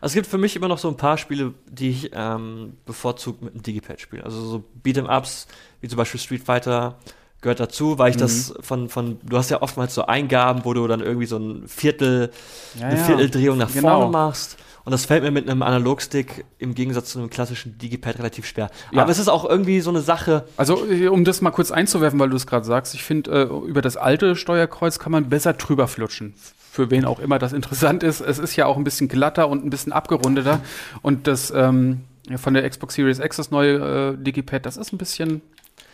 Also 0.00 0.12
es 0.12 0.14
gibt 0.14 0.26
für 0.26 0.38
mich 0.38 0.56
immer 0.56 0.68
noch 0.68 0.78
so 0.78 0.88
ein 0.88 0.96
paar 0.96 1.18
Spiele, 1.18 1.54
die 1.68 1.90
ich 1.90 2.10
ähm, 2.14 2.78
bevorzugt 2.86 3.42
mit 3.42 3.52
einem 3.54 3.62
Digipad 3.62 4.00
spiele. 4.00 4.24
Also 4.24 4.40
so 4.40 4.64
Beat'em-Ups, 4.82 5.46
wie 5.80 5.88
zum 5.88 5.98
Beispiel 5.98 6.18
Street 6.18 6.42
Fighter, 6.42 6.98
gehört 7.40 7.60
dazu, 7.60 7.98
weil 7.98 8.10
ich 8.10 8.16
mhm. 8.16 8.20
das 8.20 8.54
von, 8.60 8.88
von, 8.88 9.18
du 9.22 9.36
hast 9.36 9.50
ja 9.50 9.62
oftmals 9.62 9.94
so 9.94 10.06
Eingaben, 10.06 10.64
wo 10.64 10.74
du 10.74 10.86
dann 10.86 11.00
irgendwie 11.00 11.26
so 11.26 11.38
ein 11.38 11.66
Viertel, 11.66 12.30
ja, 12.78 12.88
eine 12.88 12.98
Vierteldrehung 12.98 13.58
nach 13.58 13.72
genau. 13.72 14.00
vorne 14.00 14.12
machst. 14.12 14.58
Und 14.84 14.92
das 14.92 15.04
fällt 15.04 15.22
mir 15.22 15.30
mit 15.30 15.48
einem 15.48 15.62
Analogstick 15.62 16.44
im 16.58 16.74
Gegensatz 16.74 17.10
zu 17.10 17.18
einem 17.18 17.30
klassischen 17.30 17.76
Digipad 17.78 18.18
relativ 18.18 18.46
schwer. 18.46 18.70
Ja. 18.92 19.02
Aber 19.02 19.10
es 19.10 19.18
ist 19.18 19.28
auch 19.28 19.44
irgendwie 19.44 19.80
so 19.80 19.90
eine 19.90 20.00
Sache. 20.00 20.46
Also, 20.56 20.86
äh, 20.90 21.08
um 21.08 21.24
das 21.24 21.42
mal 21.42 21.50
kurz 21.50 21.70
einzuwerfen, 21.70 22.18
weil 22.18 22.30
du 22.30 22.36
es 22.36 22.46
gerade 22.46 22.64
sagst, 22.64 22.94
ich 22.94 23.04
finde, 23.04 23.30
äh, 23.30 23.68
über 23.68 23.82
das 23.82 23.96
alte 23.96 24.36
Steuerkreuz 24.36 24.98
kann 24.98 25.12
man 25.12 25.28
besser 25.28 25.52
drüber 25.52 25.86
flutschen. 25.86 26.34
Für 26.72 26.90
wen 26.90 27.04
auch 27.04 27.18
immer 27.18 27.38
das 27.38 27.52
interessant 27.52 28.02
ist. 28.02 28.20
Es 28.20 28.38
ist 28.38 28.56
ja 28.56 28.66
auch 28.66 28.76
ein 28.76 28.84
bisschen 28.84 29.08
glatter 29.08 29.48
und 29.48 29.64
ein 29.64 29.70
bisschen 29.70 29.92
abgerundeter. 29.92 30.60
Und 31.02 31.26
das 31.26 31.52
ähm, 31.54 32.02
von 32.36 32.54
der 32.54 32.68
Xbox 32.68 32.94
Series 32.94 33.18
X, 33.18 33.36
das 33.36 33.50
neue 33.50 34.14
äh, 34.14 34.16
Digipad, 34.16 34.64
das 34.64 34.76
ist 34.76 34.92
ein 34.92 34.98
bisschen 34.98 35.42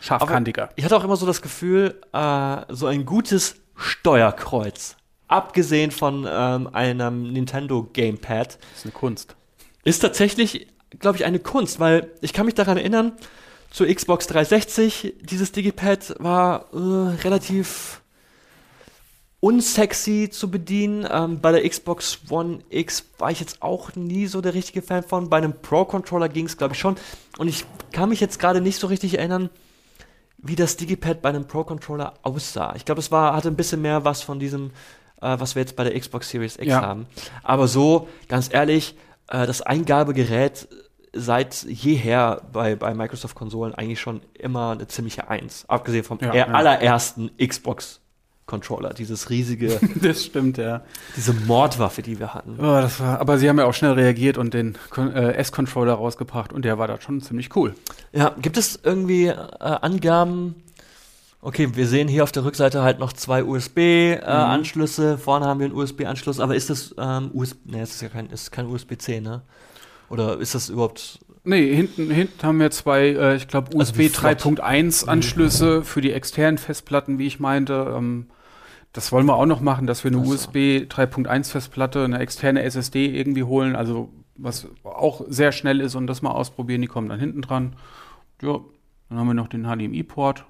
scharfkantiger. 0.07 0.65
Aber 0.65 0.73
ich 0.77 0.85
hatte 0.85 0.97
auch 0.97 1.05
immer 1.05 1.17
so 1.17 1.27
das 1.27 1.43
Gefühl, 1.43 2.01
äh, 2.13 2.57
so 2.69 2.87
ein 2.87 3.05
gutes 3.05 3.57
Steuerkreuz 3.75 4.97
abgesehen 5.29 5.91
von 5.91 6.27
ähm, 6.29 6.69
einem 6.73 7.33
Nintendo 7.33 7.89
Gamepad. 7.93 8.55
Das 8.55 8.79
ist 8.79 8.85
eine 8.85 8.93
Kunst. 8.93 9.37
Ist 9.85 10.01
tatsächlich, 10.01 10.69
glaube 10.99 11.19
ich, 11.19 11.25
eine 11.25 11.39
Kunst, 11.39 11.81
weil 11.81 12.11
ich 12.21 12.33
kann 12.33 12.47
mich 12.47 12.55
daran 12.55 12.77
erinnern, 12.77 13.13
zur 13.71 13.93
Xbox 13.93 14.27
360, 14.29 15.17
dieses 15.21 15.53
Digipad 15.53 16.15
war 16.19 16.67
äh, 16.73 16.77
relativ 17.25 18.01
unsexy 19.41 20.31
zu 20.31 20.51
bedienen. 20.51 21.07
Ähm, 21.11 21.41
bei 21.41 21.53
der 21.53 21.69
Xbox 21.69 22.21
One 22.31 22.61
X 22.71 23.05
war 23.19 23.31
ich 23.31 23.41
jetzt 23.41 23.63
auch 23.63 23.95
nie 23.95 24.27
so 24.27 24.41
der 24.41 24.55
richtige 24.55 24.83
Fan 24.83 25.03
von. 25.03 25.29
Bei 25.29 25.37
einem 25.37 25.61
Pro-Controller 25.61 26.29
ging 26.29 26.47
es, 26.47 26.57
glaube 26.57 26.75
ich, 26.75 26.81
schon. 26.81 26.97
Und 27.39 27.49
ich 27.49 27.65
kann 27.93 28.09
mich 28.09 28.21
jetzt 28.21 28.39
gerade 28.39 28.61
nicht 28.61 28.79
so 28.79 28.87
richtig 28.87 29.19
erinnern, 29.19 29.51
wie 30.39 30.57
das 30.57 30.77
Digipad 30.77 31.23
bei 31.23 31.31
einem 31.31 31.47
Pro-Controller 31.47 32.15
aussah. 32.23 32.75
Ich 32.77 32.85
glaube, 32.85 33.01
es 33.01 33.11
war, 33.11 33.35
hatte 33.35 33.49
ein 33.49 33.57
bisschen 33.57 33.83
mehr 33.83 34.05
was 34.05 34.23
von 34.23 34.39
diesem 34.39 34.71
äh, 35.21 35.37
was 35.39 35.55
wir 35.55 35.63
jetzt 35.63 35.77
bei 35.77 35.85
der 35.85 35.99
Xbox 35.99 36.31
Series 36.31 36.57
X 36.57 36.67
ja. 36.67 36.83
haben. 36.83 37.07
Aber 37.43 37.69
so, 37.69 38.09
ganz 38.29 38.53
ehrlich, 38.53 38.97
äh, 39.29 39.47
das 39.47 39.63
Eingabegerät 39.63 40.69
seit 41.13 41.63
jeher 41.63 42.43
bei, 42.53 42.77
bei 42.77 42.93
Microsoft-Konsolen 42.95 43.75
eigentlich 43.75 44.01
schon 44.01 44.21
immer 44.35 44.73
eine 44.73 44.87
ziemliche 44.87 45.29
Eins. 45.29 45.65
Abgesehen 45.69 46.05
vom 46.05 46.19
ja, 46.21 46.35
ja. 46.35 46.47
allerersten 46.49 47.31
Xbox 47.39 48.01
Controller, 48.47 48.95
dieses 48.95 49.29
riesige, 49.29 49.81
Das 50.01 50.25
stimmt, 50.25 50.57
ja. 50.57 50.83
diese 51.17 51.33
Mordwaffe, 51.33 52.03
die 52.03 52.19
wir 52.21 52.33
hatten. 52.33 52.55
Oh, 52.59 52.81
das 52.81 53.01
war, 53.01 53.21
aber 53.21 53.39
sie 53.39 53.49
haben 53.49 53.59
ja 53.59 53.65
auch 53.65 53.75
schnell 53.75 53.93
reagiert 53.93 54.39
und 54.39 54.55
den 54.55 54.77
äh, 54.97 55.33
S-Controller 55.35 55.95
rausgebracht 55.95 56.53
und 56.53 56.65
der 56.65 56.79
war 56.79 56.87
da 56.87 57.01
schon 57.01 57.21
ziemlich 57.21 57.55
cool. 57.57 57.75
Ja, 58.13 58.35
gibt 58.41 58.57
es 58.57 58.79
irgendwie 58.83 59.27
äh, 59.27 59.35
Angaben? 59.59 60.55
Okay, 61.43 61.71
wir 61.75 61.87
sehen 61.87 62.09
hier 62.09 62.23
auf 62.25 62.33
der 62.33 62.45
Rückseite 62.45 62.83
halt 62.83 62.99
noch 62.99 63.13
zwei 63.13 63.45
USB-Anschlüsse. 63.45 65.19
Vorne 65.19 65.47
haben 65.47 65.61
wir 65.61 65.67
einen 65.67 65.75
USB-Anschluss, 65.75 66.41
aber 66.41 66.55
ist 66.57 66.71
das 66.71 66.95
ähm, 66.99 67.31
USB? 67.35 67.57
Nee, 67.67 67.81
es 67.81 67.91
ist 67.97 68.03
ja 68.03 68.09
kein, 68.09 68.31
ist 68.31 68.53
kein 68.53 68.67
USB-C, 68.67 69.21
ne? 69.21 69.43
Oder 70.09 70.39
ist 70.39 70.55
das 70.55 70.69
überhaupt? 70.69 71.19
Nee, 71.45 71.75
hinten, 71.75 72.11
hinten 72.11 72.43
haben 72.43 72.59
wir 72.59 72.71
zwei, 72.71 73.09
äh, 73.09 73.37
ich 73.37 73.47
glaube, 73.49 73.71
Also 73.79 73.93
USB 73.93 74.09
flott. 74.13 74.39
3.1 74.41 75.07
Anschlüsse 75.07 75.83
für 75.85 76.01
die 76.01 76.13
externen 76.13 76.59
Festplatten, 76.59 77.19
wie 77.19 77.27
ich 77.27 77.39
meinte. 77.39 77.95
Ähm, 77.97 78.27
das 78.97 79.13
wollen 79.13 79.27
wir 79.27 79.37
auch 79.37 79.45
noch 79.45 79.61
machen, 79.61 79.87
dass 79.87 80.05
wir 80.05 80.11
eine 80.11 80.23
Ach 80.23 80.25
so. 80.25 80.33
USB 80.33 80.57
3.1 80.89 81.51
Festplatte, 81.51 82.03
eine 82.03 82.19
externe 82.19 82.63
SSD 82.63 83.07
irgendwie 83.07 83.43
holen, 83.43 83.77
also 83.77 84.09
was 84.37 84.69
auch 84.85 85.21
sehr 85.29 85.53
schnell 85.53 85.83
ist 85.83 85.95
und 85.95 86.07
das 86.07 86.23
mal 86.23 86.31
ausprobieren. 86.31 86.81
Die 86.81 86.89
kommen 86.89 87.11
dann 87.11 87.21
hinten 87.21 87.43
dran. 87.43 87.77
Ja, 88.41 88.59
dann 89.11 89.19
haben 89.19 89.27
wir 89.27 89.35
noch 89.35 89.49
den 89.49 89.65
HDMI-Port. 89.65 90.47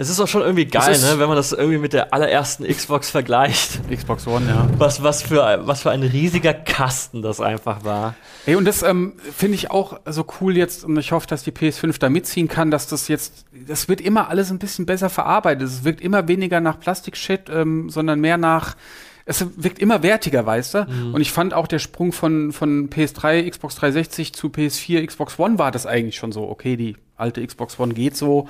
Es 0.00 0.08
ist 0.08 0.20
auch 0.20 0.28
schon 0.28 0.42
irgendwie 0.42 0.64
geil, 0.66 0.96
ne? 1.00 1.18
Wenn 1.18 1.26
man 1.26 1.36
das 1.36 1.50
irgendwie 1.50 1.78
mit 1.78 1.92
der 1.92 2.14
allerersten 2.14 2.64
Xbox 2.64 3.10
vergleicht. 3.10 3.80
Xbox 3.90 4.28
One, 4.28 4.46
ja. 4.48 4.68
Was, 4.78 5.02
was, 5.02 5.22
für, 5.22 5.44
ein- 5.44 5.66
was 5.66 5.82
für 5.82 5.90
ein 5.90 6.04
riesiger 6.04 6.54
Kasten 6.54 7.20
das 7.20 7.40
einfach 7.40 7.82
war. 7.84 8.14
Ey, 8.46 8.54
und 8.54 8.64
das 8.64 8.84
ähm, 8.84 9.14
finde 9.36 9.56
ich 9.56 9.72
auch 9.72 9.98
so 10.06 10.24
cool 10.40 10.56
jetzt 10.56 10.84
und 10.84 10.96
ich 10.98 11.10
hoffe, 11.10 11.26
dass 11.26 11.42
die 11.42 11.50
PS5 11.50 11.98
da 11.98 12.10
mitziehen 12.10 12.46
kann, 12.46 12.70
dass 12.70 12.86
das 12.86 13.08
jetzt, 13.08 13.44
das 13.66 13.88
wird 13.88 14.00
immer 14.00 14.28
alles 14.28 14.52
ein 14.52 14.60
bisschen 14.60 14.86
besser 14.86 15.10
verarbeitet. 15.10 15.66
Es 15.66 15.82
wirkt 15.82 16.00
immer 16.00 16.28
weniger 16.28 16.60
nach 16.60 16.78
Plastikshit, 16.78 17.50
ähm, 17.50 17.90
sondern 17.90 18.20
mehr 18.20 18.38
nach, 18.38 18.76
es 19.24 19.44
wirkt 19.56 19.80
immer 19.80 20.04
wertiger, 20.04 20.46
weißt 20.46 20.74
du? 20.74 20.86
Und 21.12 21.20
ich 21.20 21.32
fand 21.32 21.52
auch 21.54 21.66
der 21.66 21.80
Sprung 21.80 22.12
von, 22.12 22.52
von 22.52 22.88
PS3, 22.88 23.50
Xbox 23.50 23.74
360 23.74 24.32
zu 24.32 24.46
PS4, 24.46 25.04
Xbox 25.04 25.40
One 25.40 25.58
war 25.58 25.72
das 25.72 25.86
eigentlich 25.86 26.14
schon 26.16 26.30
so. 26.30 26.48
Okay, 26.48 26.76
die 26.76 26.96
alte 27.16 27.44
Xbox 27.44 27.80
One 27.80 27.92
geht 27.94 28.16
so, 28.16 28.48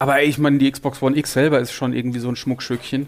aber 0.00 0.22
ich 0.22 0.38
meine, 0.38 0.58
die 0.58 0.70
Xbox 0.72 1.00
One 1.02 1.16
X 1.16 1.34
selber 1.34 1.60
ist 1.60 1.72
schon 1.72 1.92
irgendwie 1.92 2.18
so 2.18 2.28
ein 2.28 2.34
Schmuckstückchen. 2.34 3.06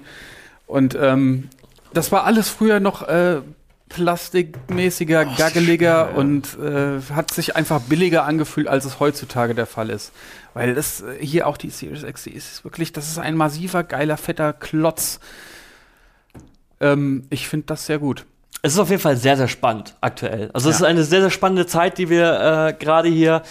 Und 0.67 0.95
ähm, 0.95 1.49
das 1.95 2.13
war 2.13 2.25
alles 2.25 2.49
früher 2.51 2.81
noch 2.81 3.03
äh, 3.09 3.41
plastikmäßiger, 3.89 5.25
gaggeliger 5.25 6.11
ja. 6.11 6.17
und 6.17 6.57
äh, 6.59 7.01
hat 7.15 7.33
sich 7.33 7.57
einfach 7.57 7.81
billiger 7.81 8.25
angefühlt, 8.25 8.69
als 8.69 8.85
es 8.85 9.01
heutzutage 9.01 9.55
der 9.55 9.67
Fall 9.67 9.91
ist. 9.91 10.13
Weil 10.55 10.75
das 10.75 11.01
äh, 11.01 11.17
hier 11.19 11.47
auch 11.47 11.57
die 11.57 11.71
Series 11.71 12.03
X, 12.03 12.25
die 12.25 12.31
ist 12.31 12.63
wirklich, 12.63 12.93
das 12.93 13.09
ist 13.09 13.19
ein 13.19 13.37
massiver, 13.37 13.85
geiler, 13.85 14.19
fetter 14.19 14.53
Klotz. 14.53 15.19
Ähm, 16.81 17.25
ich 17.31 17.49
finde 17.49 17.67
das 17.67 17.87
sehr 17.87 17.99
gut. 17.99 18.27
Es 18.61 18.75
ist 18.75 18.79
auf 18.79 18.91
jeden 18.91 19.03
Fall 19.03 19.17
sehr, 19.17 19.37
sehr 19.39 19.49
spannend 19.49 19.97
aktuell. 20.03 20.51
Also 20.53 20.69
es 20.69 20.79
Ja. 20.79 20.87
ist 20.87 20.91
eine 20.91 21.05
sehr, 21.05 21.23
sehr 21.23 21.31
spannende 21.31 21.67
Zeit, 21.67 21.97
die 21.99 22.09
wir 22.11 22.69
äh, 22.69 22.73
gerade 22.75 23.09
hier 23.09 23.43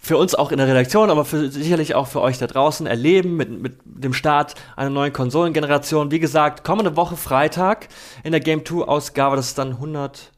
für 0.00 0.16
uns 0.16 0.34
auch 0.34 0.52
in 0.52 0.58
der 0.58 0.68
Redaktion, 0.68 1.10
aber 1.10 1.24
für, 1.24 1.50
sicherlich 1.50 1.94
auch 1.94 2.06
für 2.06 2.20
euch 2.20 2.38
da 2.38 2.46
draußen 2.46 2.86
erleben 2.86 3.36
mit, 3.36 3.50
mit 3.50 3.78
dem 3.84 4.14
Start 4.14 4.54
einer 4.76 4.90
neuen 4.90 5.12
Konsolengeneration. 5.12 6.10
Wie 6.10 6.20
gesagt, 6.20 6.64
kommende 6.64 6.96
Woche 6.96 7.16
Freitag 7.16 7.88
in 8.22 8.32
der 8.32 8.40
Game 8.40 8.64
2 8.64 8.84
Ausgabe, 8.84 9.36
das 9.36 9.48
ist 9.48 9.58
dann 9.58 9.72
100, 9.72 10.32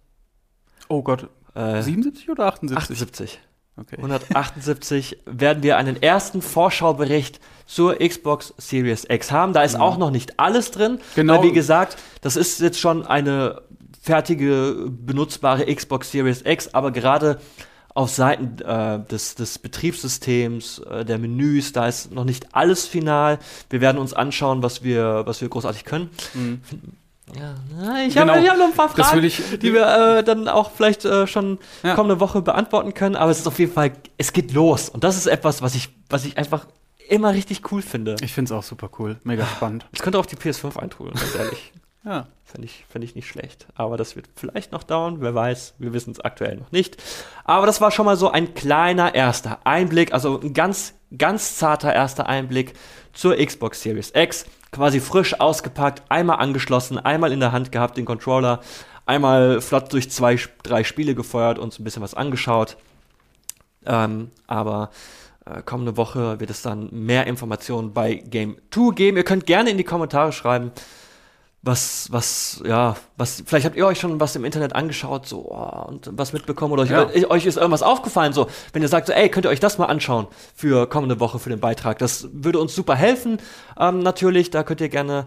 Oh 0.88 1.02
Gott, 1.02 1.28
äh, 1.54 1.82
77 1.82 2.30
oder 2.30 2.46
78? 2.46 2.78
78. 2.78 3.40
Okay. 3.76 3.96
178 3.96 5.18
werden 5.24 5.62
wir 5.62 5.76
einen 5.76 6.02
ersten 6.02 6.42
Vorschaubericht 6.42 7.40
zur 7.66 7.96
Xbox 7.96 8.52
Series 8.58 9.06
X 9.08 9.30
haben. 9.30 9.52
Da 9.52 9.62
ist 9.62 9.78
auch 9.78 9.96
noch 9.96 10.10
nicht 10.10 10.38
alles 10.38 10.70
drin. 10.70 10.98
Genau. 11.14 11.38
Weil, 11.38 11.44
wie 11.44 11.52
gesagt, 11.52 11.96
das 12.20 12.36
ist 12.36 12.60
jetzt 12.60 12.78
schon 12.78 13.06
eine 13.06 13.62
fertige, 14.02 14.86
benutzbare 14.88 15.72
Xbox 15.72 16.10
Series 16.10 16.42
X, 16.44 16.74
aber 16.74 16.90
gerade 16.90 17.40
auf 18.00 18.10
Seiten 18.10 18.60
äh, 18.62 18.98
des, 19.06 19.34
des 19.34 19.58
Betriebssystems, 19.58 20.78
äh, 20.80 21.04
der 21.04 21.18
Menüs, 21.18 21.72
da 21.72 21.86
ist 21.86 22.12
noch 22.12 22.24
nicht 22.24 22.54
alles 22.54 22.86
final. 22.86 23.38
Wir 23.68 23.80
werden 23.80 23.98
uns 23.98 24.12
anschauen, 24.14 24.62
was 24.62 24.82
wir, 24.82 25.22
was 25.26 25.40
wir 25.40 25.48
großartig 25.48 25.84
können. 25.84 26.10
Mhm. 26.34 26.60
Ja, 27.38 27.54
ich 28.06 28.14
Genau. 28.14 28.34
habe 28.34 28.48
hab 28.50 28.58
noch 28.58 28.64
ein 28.66 28.72
paar 28.74 28.88
Das 28.94 29.06
Fragen, 29.08 29.18
will 29.18 29.24
ich- 29.24 29.40
die 29.60 29.72
wir 29.72 30.18
äh, 30.18 30.24
dann 30.24 30.48
auch 30.48 30.72
vielleicht 30.72 31.04
äh, 31.04 31.28
schon 31.28 31.58
Ja. 31.84 31.94
kommende 31.94 32.18
Woche 32.18 32.42
beantworten 32.42 32.92
können. 32.92 33.14
Aber 33.14 33.30
es 33.30 33.38
ist 33.38 33.46
auf 33.46 33.58
jeden 33.60 33.72
Fall, 33.72 33.92
es 34.18 34.32
geht 34.32 34.52
los. 34.52 34.88
Und 34.88 35.04
das 35.04 35.16
ist 35.16 35.26
etwas, 35.26 35.62
was 35.62 35.76
ich, 35.76 35.90
was 36.08 36.24
ich 36.24 36.36
einfach 36.38 36.66
immer 37.08 37.32
richtig 37.32 37.70
cool 37.70 37.82
finde. 37.82 38.16
Ich 38.20 38.32
finde 38.32 38.52
es 38.52 38.58
auch 38.58 38.64
super 38.64 38.90
cool, 38.98 39.18
mega 39.22 39.46
spannend. 39.46 39.86
Es 39.92 40.00
könnte 40.02 40.18
auch 40.18 40.26
die 40.26 40.36
PS5 40.36 40.76
eintrudeln, 40.76 41.14
ganz 41.16 41.34
ehrlich. 41.36 41.72
Ja. 42.04 42.26
Fände 42.44 42.66
ich, 42.66 42.84
fänd 42.88 43.04
ich 43.04 43.14
nicht 43.14 43.28
schlecht. 43.28 43.66
Aber 43.74 43.96
das 43.96 44.16
wird 44.16 44.28
vielleicht 44.34 44.72
noch 44.72 44.82
dauern, 44.82 45.18
wer 45.20 45.34
weiß. 45.34 45.74
Wir 45.78 45.92
wissen 45.92 46.10
es 46.10 46.20
aktuell 46.20 46.56
noch 46.56 46.72
nicht. 46.72 47.00
Aber 47.44 47.66
das 47.66 47.80
war 47.80 47.90
schon 47.90 48.06
mal 48.06 48.16
so 48.16 48.30
ein 48.30 48.54
kleiner 48.54 49.14
erster 49.14 49.64
Einblick, 49.64 50.12
also 50.12 50.40
ein 50.40 50.52
ganz, 50.54 50.94
ganz 51.16 51.56
zarter 51.56 51.92
erster 51.94 52.26
Einblick 52.26 52.74
zur 53.12 53.36
Xbox 53.36 53.82
Series 53.82 54.12
X. 54.14 54.46
Quasi 54.72 55.00
frisch 55.00 55.38
ausgepackt, 55.38 56.02
einmal 56.08 56.38
angeschlossen, 56.38 56.98
einmal 56.98 57.32
in 57.32 57.40
der 57.40 57.52
Hand 57.52 57.72
gehabt, 57.72 57.96
den 57.96 58.04
Controller, 58.04 58.60
einmal 59.04 59.60
flott 59.60 59.92
durch 59.92 60.10
zwei, 60.10 60.38
drei 60.62 60.84
Spiele 60.84 61.14
gefeuert 61.14 61.58
und 61.58 61.72
so 61.72 61.82
ein 61.82 61.84
bisschen 61.84 62.02
was 62.02 62.14
angeschaut. 62.14 62.76
Ähm, 63.84 64.30
aber 64.46 64.90
äh, 65.44 65.62
kommende 65.62 65.96
Woche 65.96 66.38
wird 66.38 66.50
es 66.50 66.62
dann 66.62 66.88
mehr 66.92 67.26
Informationen 67.26 67.92
bei 67.92 68.14
Game 68.14 68.56
2 68.70 68.94
geben. 68.94 69.16
Ihr 69.16 69.24
könnt 69.24 69.46
gerne 69.46 69.70
in 69.70 69.78
die 69.78 69.84
Kommentare 69.84 70.32
schreiben, 70.32 70.72
was, 71.62 72.08
was, 72.10 72.62
ja, 72.64 72.96
was, 73.18 73.42
vielleicht 73.44 73.66
habt 73.66 73.76
ihr 73.76 73.86
euch 73.86 74.00
schon 74.00 74.18
was 74.18 74.34
im 74.34 74.44
Internet 74.46 74.74
angeschaut, 74.74 75.26
so, 75.26 75.50
oh, 75.50 75.88
und 75.88 76.08
was 76.12 76.32
mitbekommen 76.32 76.72
oder 76.72 76.84
euch, 76.84 76.90
Ja. 76.90 77.08
euch 77.28 77.44
ist 77.44 77.56
irgendwas 77.56 77.82
aufgefallen, 77.82 78.32
so, 78.32 78.46
wenn 78.72 78.80
ihr 78.80 78.88
sagt, 78.88 79.08
so, 79.08 79.12
ey, 79.12 79.28
könnt 79.28 79.44
ihr 79.44 79.50
euch 79.50 79.60
das 79.60 79.76
mal 79.76 79.86
anschauen 79.86 80.26
für 80.54 80.88
kommende 80.88 81.20
Woche 81.20 81.38
für 81.38 81.50
den 81.50 81.60
Beitrag. 81.60 81.98
Das 81.98 82.28
würde 82.32 82.58
uns 82.60 82.74
super 82.74 82.96
helfen, 82.96 83.38
ähm, 83.78 83.98
natürlich, 83.98 84.50
da 84.50 84.62
könnt 84.62 84.80
ihr 84.80 84.88
gerne 84.88 85.26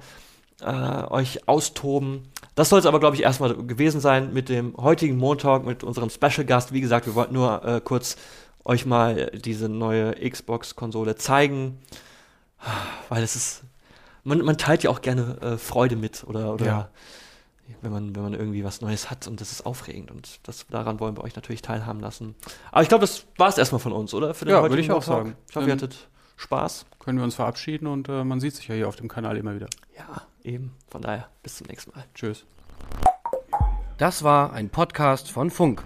äh, 0.61 1.03
euch 1.11 1.47
austoben. 1.47 2.29
Das 2.55 2.69
soll 2.69 2.79
es 2.79 2.85
aber, 2.85 2.99
glaube 2.99 3.15
ich, 3.15 3.23
erstmal 3.23 3.55
gewesen 3.55 3.99
sein 4.01 4.33
mit 4.33 4.49
dem 4.49 4.75
heutigen 4.77 5.17
Montag, 5.17 5.65
mit 5.65 5.83
unserem 5.83 6.09
Special 6.09 6.45
Gast. 6.45 6.71
Wie 6.73 6.81
gesagt, 6.81 7.05
wir 7.05 7.15
wollten 7.15 7.33
nur 7.33 7.63
äh, 7.63 7.81
kurz 7.81 8.15
euch 8.63 8.85
mal 8.85 9.31
diese 9.33 9.69
neue 9.69 10.13
Xbox-Konsole 10.29 11.15
zeigen, 11.15 11.79
weil 13.09 13.23
es 13.23 13.35
ist, 13.35 13.63
man, 14.23 14.39
man 14.39 14.57
teilt 14.57 14.83
ja 14.83 14.89
auch 14.89 15.01
gerne 15.01 15.37
äh, 15.41 15.57
Freude 15.57 15.95
mit 15.95 16.23
oder, 16.25 16.53
oder 16.53 16.65
Ja. 16.65 16.89
wenn, 17.81 17.91
man, 17.91 18.15
wenn 18.15 18.23
man 18.23 18.33
irgendwie 18.33 18.63
was 18.63 18.81
Neues 18.81 19.09
hat 19.09 19.27
und 19.27 19.41
das 19.41 19.51
ist 19.51 19.65
aufregend 19.65 20.11
und 20.11 20.39
das, 20.43 20.65
daran 20.69 20.99
wollen 20.99 21.15
wir 21.17 21.23
euch 21.23 21.35
natürlich 21.35 21.61
teilhaben 21.61 21.99
lassen. 21.99 22.35
Aber 22.71 22.81
ich 22.81 22.89
glaube, 22.89 23.01
das 23.01 23.25
war 23.37 23.49
es 23.49 23.57
erstmal 23.57 23.79
von 23.79 23.91
uns, 23.93 24.13
oder? 24.13 24.33
Für 24.33 24.47
Ja, 24.47 24.57
heutigen 24.57 24.69
würde 24.71 24.81
ich 24.81 24.91
auch 24.91 24.95
Montag. 24.95 25.07
sagen. 25.07 25.35
Ich 25.49 25.55
hoffe, 25.55 25.67
ihr 25.67 25.73
Ähm, 25.73 25.77
hattet 25.79 26.07
Spaß. 26.37 26.85
Können 26.99 27.17
wir 27.19 27.23
uns 27.25 27.35
verabschieden 27.35 27.87
und 27.87 28.09
äh, 28.09 28.23
man 28.23 28.39
sieht 28.39 28.55
sich 28.55 28.67
ja 28.67 28.75
hier 28.75 28.87
auf 28.87 28.95
dem 28.95 29.07
Kanal 29.07 29.37
immer 29.37 29.55
wieder. 29.55 29.67
Ja, 29.97 30.23
eben. 30.43 30.73
Von 30.89 31.01
daher, 31.01 31.27
bis 31.41 31.55
zum 31.57 31.67
nächsten 31.67 31.91
Mal. 31.95 32.03
Tschüss. 32.15 32.45
Das 33.97 34.23
war 34.23 34.51
ein 34.53 34.69
Podcast 34.69 35.29
von 35.31 35.49
Funk. 35.51 35.83